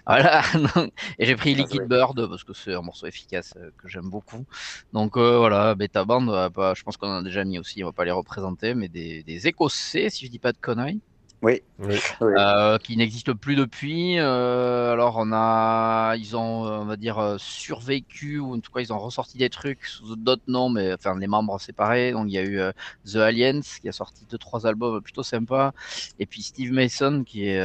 [0.06, 0.42] voilà.
[1.20, 1.88] et j'ai pris Bien Liquid joué.
[1.88, 4.46] Bird parce que c'est un morceau efficace euh, que j'aime beaucoup.
[4.94, 7.88] Donc euh, voilà, Beta Band, bah, je pense qu'on en a déjà mis aussi, on
[7.88, 11.02] va pas les représenter, mais des, des Écossais, si je dis pas de conneries,
[11.44, 11.62] Oui.
[11.80, 11.96] Oui.
[12.38, 14.18] euh, qui n'existent plus depuis.
[14.18, 18.80] Euh, alors on a, ils ont, on va dire, euh, survécu ou en tout cas
[18.80, 22.12] ils ont ressorti des trucs sous d'autres noms, mais enfin les membres séparés.
[22.14, 22.72] Donc il y a eu euh,
[23.12, 25.74] The Aliens qui a sorti deux trois albums plutôt sympas,
[26.20, 27.60] et puis Steve Mason qui est,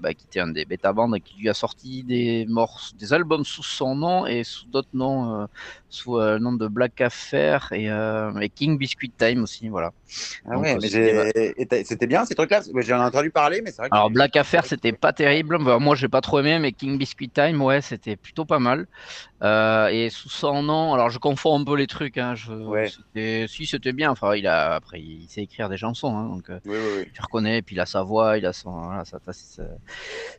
[0.00, 3.12] bah, qui était un des bêta bands et qui lui a sorti des morceaux, des
[3.12, 5.46] albums sous son nom et sous d'autres noms,
[5.90, 7.86] sous le nom de Black Affair et,
[8.40, 9.90] et King Biscuit Time aussi, voilà.
[10.46, 11.54] Ah ouais, c'était-
[11.94, 12.58] j'ai- bien ces trucs-là?
[12.58, 13.94] parce que J'en ai entendu parler, mais c'est vrai que.
[13.94, 17.28] Alors Black Affair c'était pas terrible, Bah, moi j'ai pas trop aimé, mais King Biscuit
[17.30, 18.86] Time ouais c'était plutôt pas mal.
[19.42, 22.52] Euh, et sous son nom, alors je confonds un peu les trucs, hein, je...
[22.52, 22.88] Ouais.
[22.88, 26.50] c'était- si c'était bien, enfin il a après il sait écrire des chansons, hein, donc
[26.50, 27.10] euh, Oui, oui, oui.
[27.14, 29.62] tu reconnais, puis il a sa voix, il a son, voilà, sa, sa-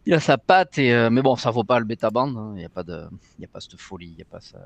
[0.06, 2.54] il a sa patte, et euh, mais bon ça vaut pas le bêta band, hein,
[2.56, 3.06] il y a pas de,
[3.38, 4.58] il y a pas cette folie, il y a pas ça,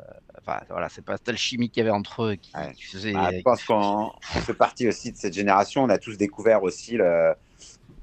[0.41, 2.73] enfin voilà c'est pas telle chimie qu'il y avait entre eux qui, Ouais.
[2.73, 3.13] qui faisait.
[3.15, 5.83] Ah, je pense qu'on on fait partie aussi de cette génération.
[5.83, 7.33] On a tous découvert aussi le,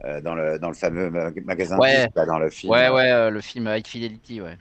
[0.05, 1.97] euh, dans, le, dans le fameux ma- magasin de Ouais.
[2.05, 4.57] disques, là, dans le film Ouais ouais euh, le film High Fidelity ouais.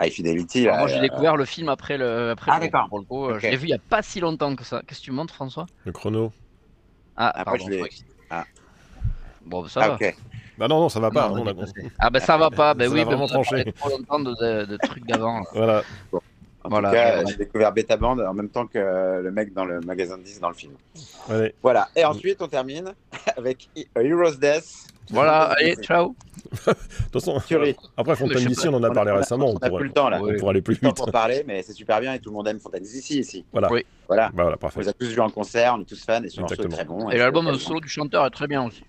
[0.00, 0.60] High Fidelity.
[0.68, 2.88] Alors, là, moi j'ai euh, découvert le film après le, après Ah, d'accord.
[2.88, 3.40] pour le coup, euh, Ok.
[3.40, 4.80] je l'ai vu il y a pas si longtemps que ça.
[4.86, 5.66] Qu'est-ce que tu montres François?
[5.84, 6.32] Le chrono.
[7.16, 7.64] Ah Après, pardon.
[7.66, 7.88] je l'ai-
[8.30, 8.44] Ah.
[9.44, 9.94] Bon bah, ça Ah, va.
[9.94, 10.16] ok.
[10.56, 11.28] Bah non, non, ça va pas.
[11.30, 11.44] Non.
[11.98, 13.72] Ah bah ça va pas, bah Ça oui, vraiment on tranché.
[13.72, 15.42] trop longtemps de, de- de trucs d'avant.
[15.52, 15.82] Voilà.
[16.64, 17.24] En Voilà, tout cas, ouais.
[17.30, 18.78] j'ai découvert Beta Band en même temps que
[19.22, 20.74] le mec dans le magasin de disques dans le film.
[21.62, 21.88] Voilà.
[21.96, 22.92] Et ensuite, on termine
[23.36, 24.86] avec A Hero's Death.
[25.10, 26.14] Voilà, allez, ciao.
[26.50, 27.74] De toute façon, Tuerie.
[27.96, 28.26] après pas, on
[28.74, 29.46] en a on a- parlé on a- récemment.
[29.50, 30.20] on On a plus le temps là.
[30.22, 30.34] Ouais.
[30.34, 30.96] on pourrait aller plus le temps vite.
[30.96, 33.44] pour parler, mais c'est super bien et tout le monde aime Fontaine ici ici.
[33.52, 33.70] Voilà.
[33.72, 33.84] Oui.
[34.06, 34.28] Voilà.
[34.28, 34.80] Bah voilà, On parfait.
[34.80, 36.84] les a tous vus en concert, on est tous fans et ce morceau est très
[36.84, 37.08] bon.
[37.10, 38.82] Et je- l'album solo du chanteur est très bien aussi.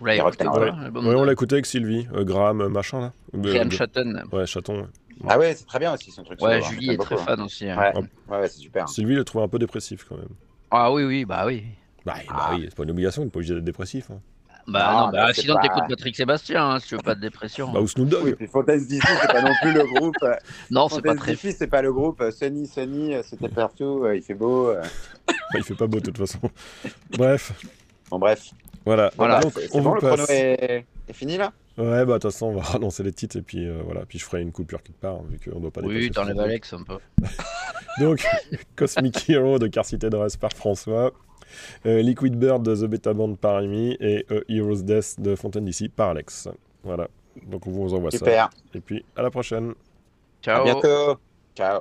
[0.00, 3.00] Vous l'avez Et écouté quoi, l'album Ouais, on l'a écouté avec Sylvie, euh, Graham, machin
[3.00, 3.12] là.
[3.34, 4.22] Euh, de- Chatten.
[4.32, 4.80] Ouais, chaton.
[4.82, 4.86] ouais.
[5.28, 6.40] Ah ouais, c'est très bien aussi son truc.
[6.42, 7.68] Ouais, hein, Julie est très beaucoup, fan aussi.
[7.68, 7.76] hein.
[7.78, 7.92] hein.
[7.94, 8.04] Ouais,
[8.36, 8.88] ouais, ouais, c'est super.
[8.88, 10.28] Sylvie l'a trouvé un peu dépressif quand même.
[10.70, 11.64] Ah oui, oui, bah oui.
[12.04, 12.50] Bah, bah Ah.
[12.54, 14.10] oui, c'est pas une obligation, on n'est pas obligé d'être dépressif.
[14.10, 14.20] hein.
[14.66, 17.02] Bah Non, non, mais bah c'est sinon pas- t'écoutes Patrick Sébastien hein, si tu veux
[17.02, 17.70] pas de dépression.
[17.70, 18.24] Bah, ou Snoop Dogg.
[18.24, 20.16] Oui, puis Fontaine d'ici, c'est pas non plus le groupe.
[20.22, 20.34] euh,
[20.70, 21.36] non, c'est pas très.
[21.36, 24.68] c'est pas le groupe euh, Sunny, Sunny, euh, c'était partout, euh, il fait beau.
[24.70, 24.82] euh.
[25.26, 26.38] Bah, il fait pas beau de toute façon.
[27.10, 27.52] Bref,
[28.10, 28.50] Bon, bref.
[28.86, 29.10] voilà.
[29.18, 29.40] Voilà.
[29.40, 30.30] Donc, C'est on bon, vous le chrono passe.
[30.30, 30.86] est...
[31.08, 31.52] est fini là?
[31.76, 34.06] Ouais, bah de toute façon, on va relancer les titres et puis euh, voilà.
[34.06, 36.36] Puis je ferai une coupure quelque part, hein, vu qu'on doit pas Oui, dépasser t'enlèves
[36.36, 36.48] 60.
[36.48, 36.98] Alex un peu.
[38.02, 38.24] Donc,
[38.76, 41.12] Cosmic Hero de Car City Dress par François.
[41.86, 43.96] Euh, Liquid Bird de The Beta Band par Amy.
[44.00, 46.48] Et euh, Heroes Death de Fontaine d'ici par Alex.
[46.82, 47.08] Voilà.
[47.46, 48.18] Donc on vous envoie ça.
[48.18, 48.50] Super.
[48.74, 49.70] Et puis à la prochaine.
[49.70, 49.74] À
[50.42, 50.64] Ciao.
[50.64, 51.18] bientôt.
[51.56, 51.80] Ciao.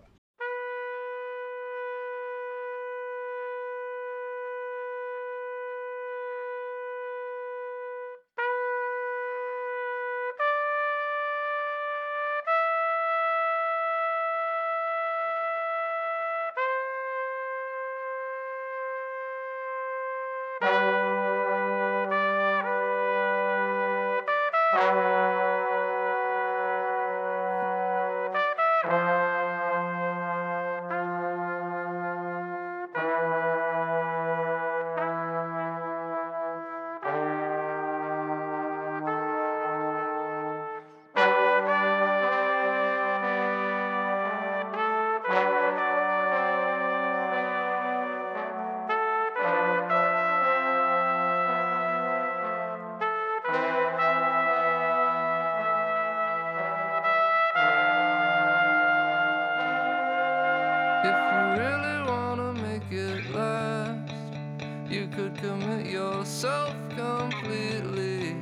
[65.44, 68.34] Commit yourself completely.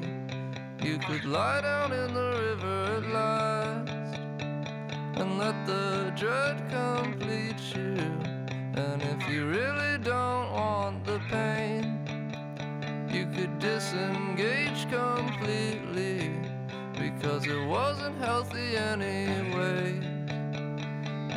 [0.83, 4.19] You could lie down in the river at last
[5.19, 7.97] and let the dread complete you.
[8.83, 11.83] And if you really don't want the pain,
[13.11, 16.29] you could disengage completely
[16.93, 19.99] because it wasn't healthy anyway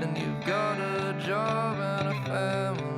[0.01, 2.94] and you've got a job and a family.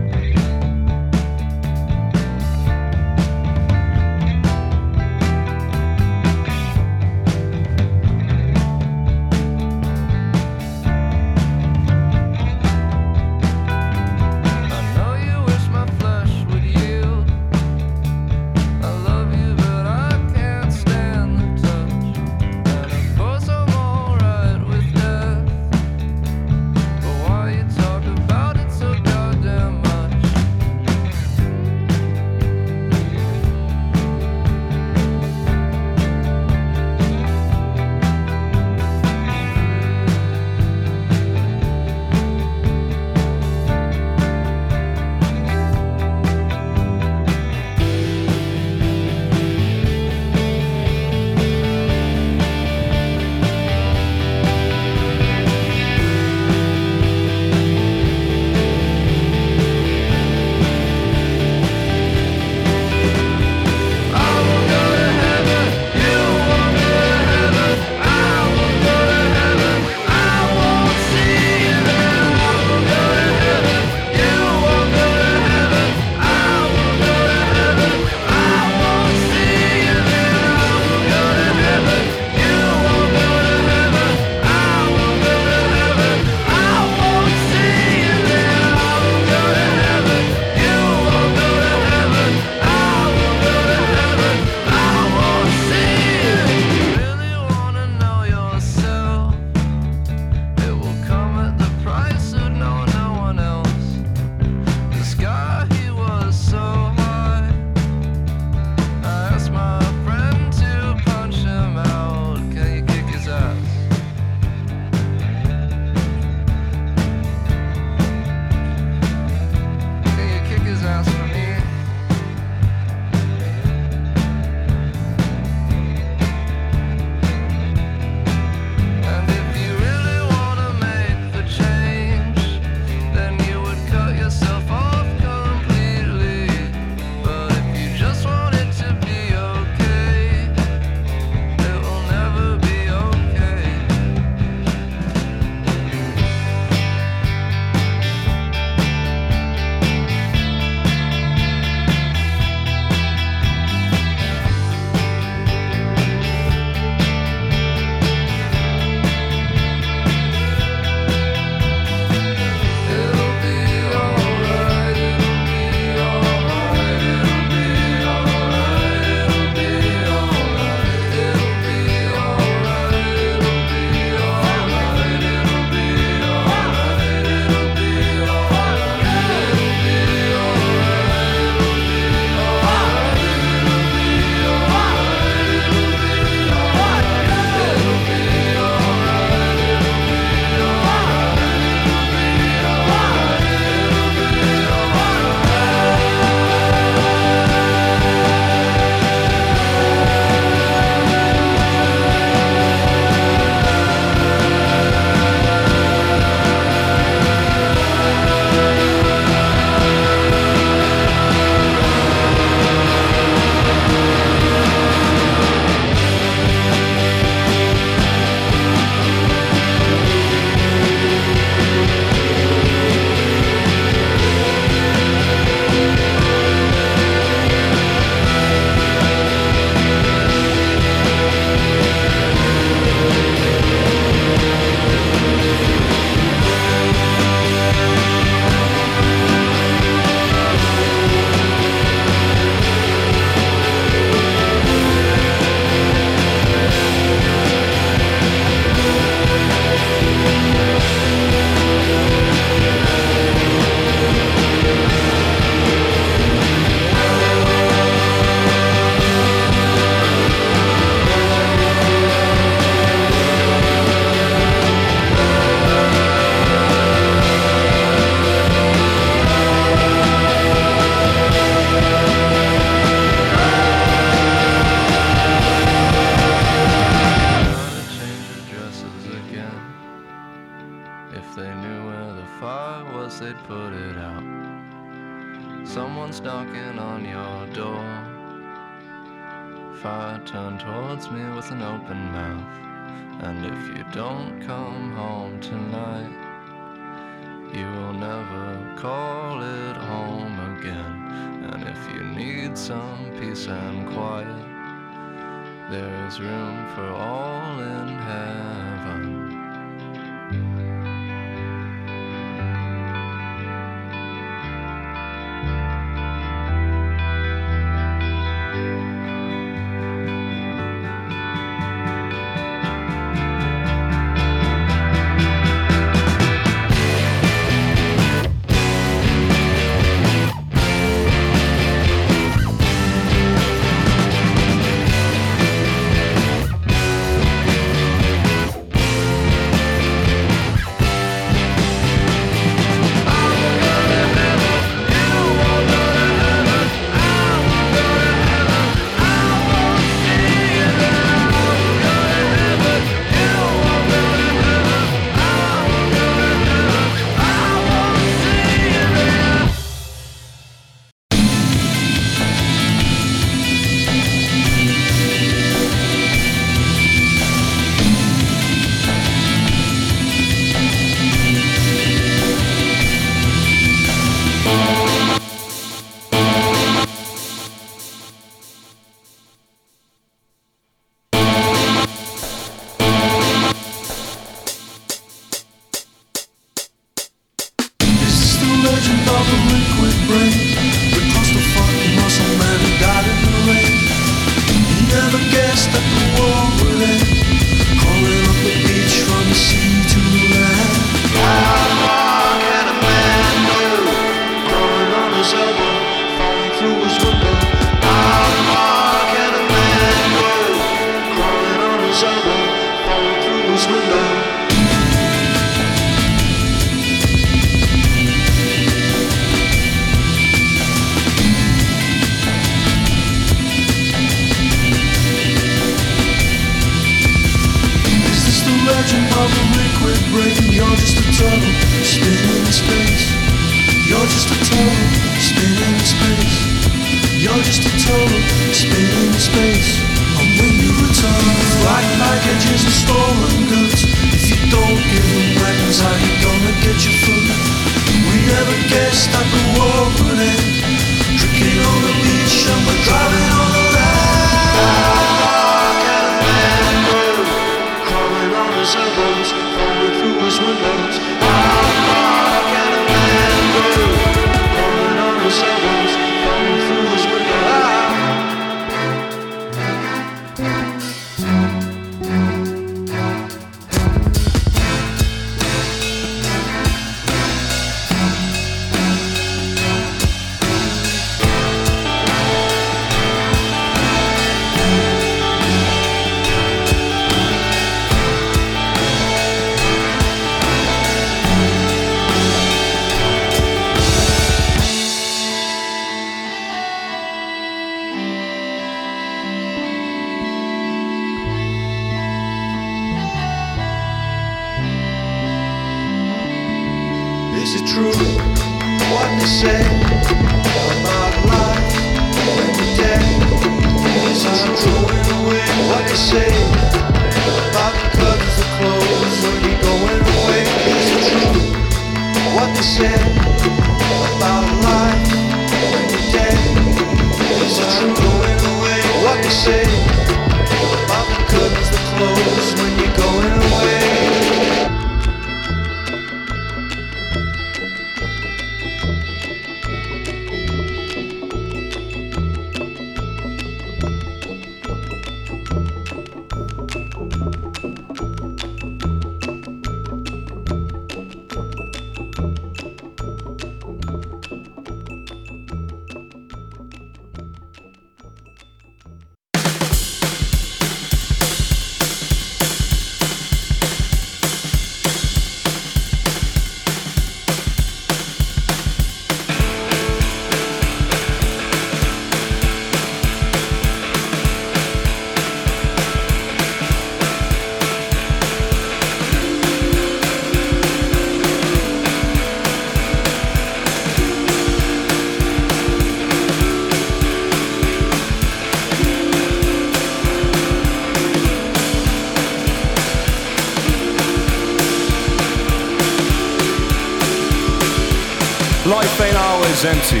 [599.64, 600.00] Empty.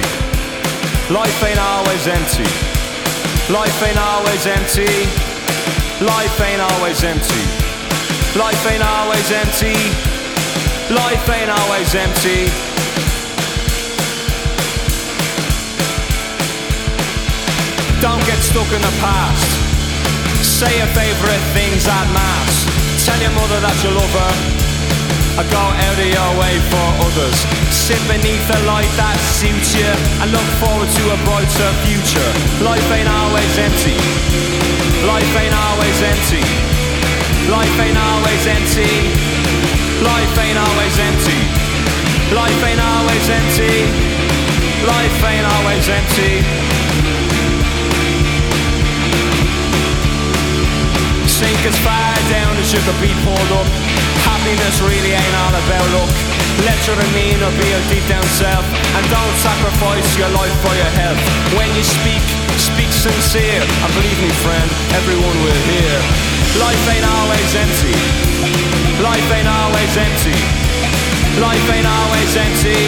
[1.12, 2.48] Life ain't always empty.
[3.52, 4.88] Life ain't always empty.
[6.02, 7.44] Life ain't always empty.
[8.34, 9.76] Life ain't always empty.
[10.90, 12.50] Life ain't always empty.
[18.00, 19.46] Don't get stuck in the past.
[20.42, 23.06] Say your favourite things at mass.
[23.06, 24.61] Tell your mother that you love her.
[25.32, 27.38] Or go out of your way for others.
[27.72, 29.88] Sit beneath a light that suits you
[30.20, 32.30] and look forward to a brighter future.
[32.60, 33.96] Life ain't always empty.
[35.08, 36.44] Life ain't always empty.
[37.48, 38.92] Life ain't always empty.
[40.04, 41.40] Life ain't always empty.
[42.36, 43.76] Life ain't always empty.
[44.84, 46.32] Life ain't always empty.
[51.24, 54.01] Sink as far down as you could be pulled up.
[54.42, 56.10] Happiness really ain't all about luck.
[56.66, 60.92] Let your demeanor be your deep down self, and don't sacrifice your life for your
[60.98, 61.22] health.
[61.54, 62.18] When you speak,
[62.58, 64.66] speak sincere, and believe me, friend,
[64.98, 65.94] everyone will hear.
[66.58, 67.94] Life ain't always empty.
[68.98, 70.34] Life ain't always empty.
[71.38, 72.82] Life ain't always empty.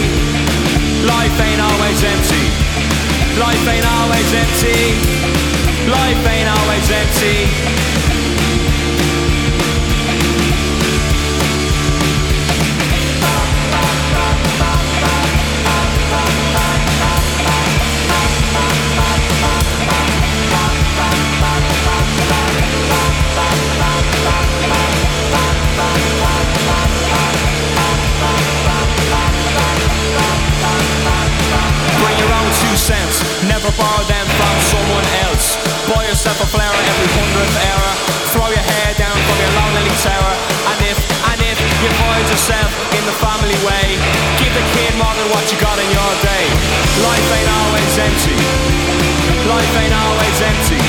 [1.07, 2.45] Life ain't always empty.
[3.39, 4.79] Life ain't always empty.
[5.87, 7.84] Life ain't always empty.
[43.65, 43.87] The way,
[44.41, 46.45] give the kid more than what you got in your day.
[47.01, 48.37] Life ain't always empty.
[49.49, 50.83] Life ain't always empty.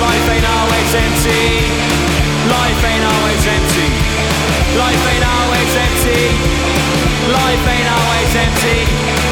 [0.00, 1.42] Life ain't always empty.
[2.48, 3.88] Life ain't always empty.
[4.76, 6.22] Life ain't always empty.
[7.32, 9.31] Life ain't always empty.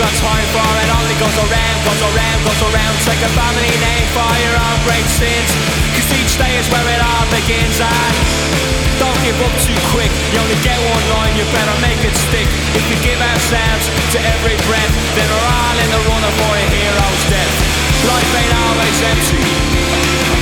[0.00, 0.88] got time for it.
[0.96, 2.94] Only goes around, goes around, goes around.
[3.04, 5.50] Take a family name for your own great sins.
[5.92, 7.76] Cause each day is where it all begins.
[7.84, 8.16] And
[8.96, 12.48] Don't give up too quick, you only get one line, you better make it stick.
[12.72, 13.84] If we give ourselves
[14.16, 17.54] to every breath Then we're all in the runner for a hero's death.
[18.08, 19.44] Life ain't always empty.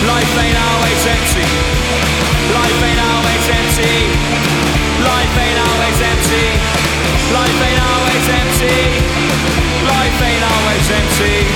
[0.06, 1.48] Life ain't always empty.
[2.54, 3.94] Life ain't always empty.
[5.02, 7.07] Life ain't always empty.
[7.32, 8.78] Life ain't always empty.
[9.84, 11.48] Life ain't always empty.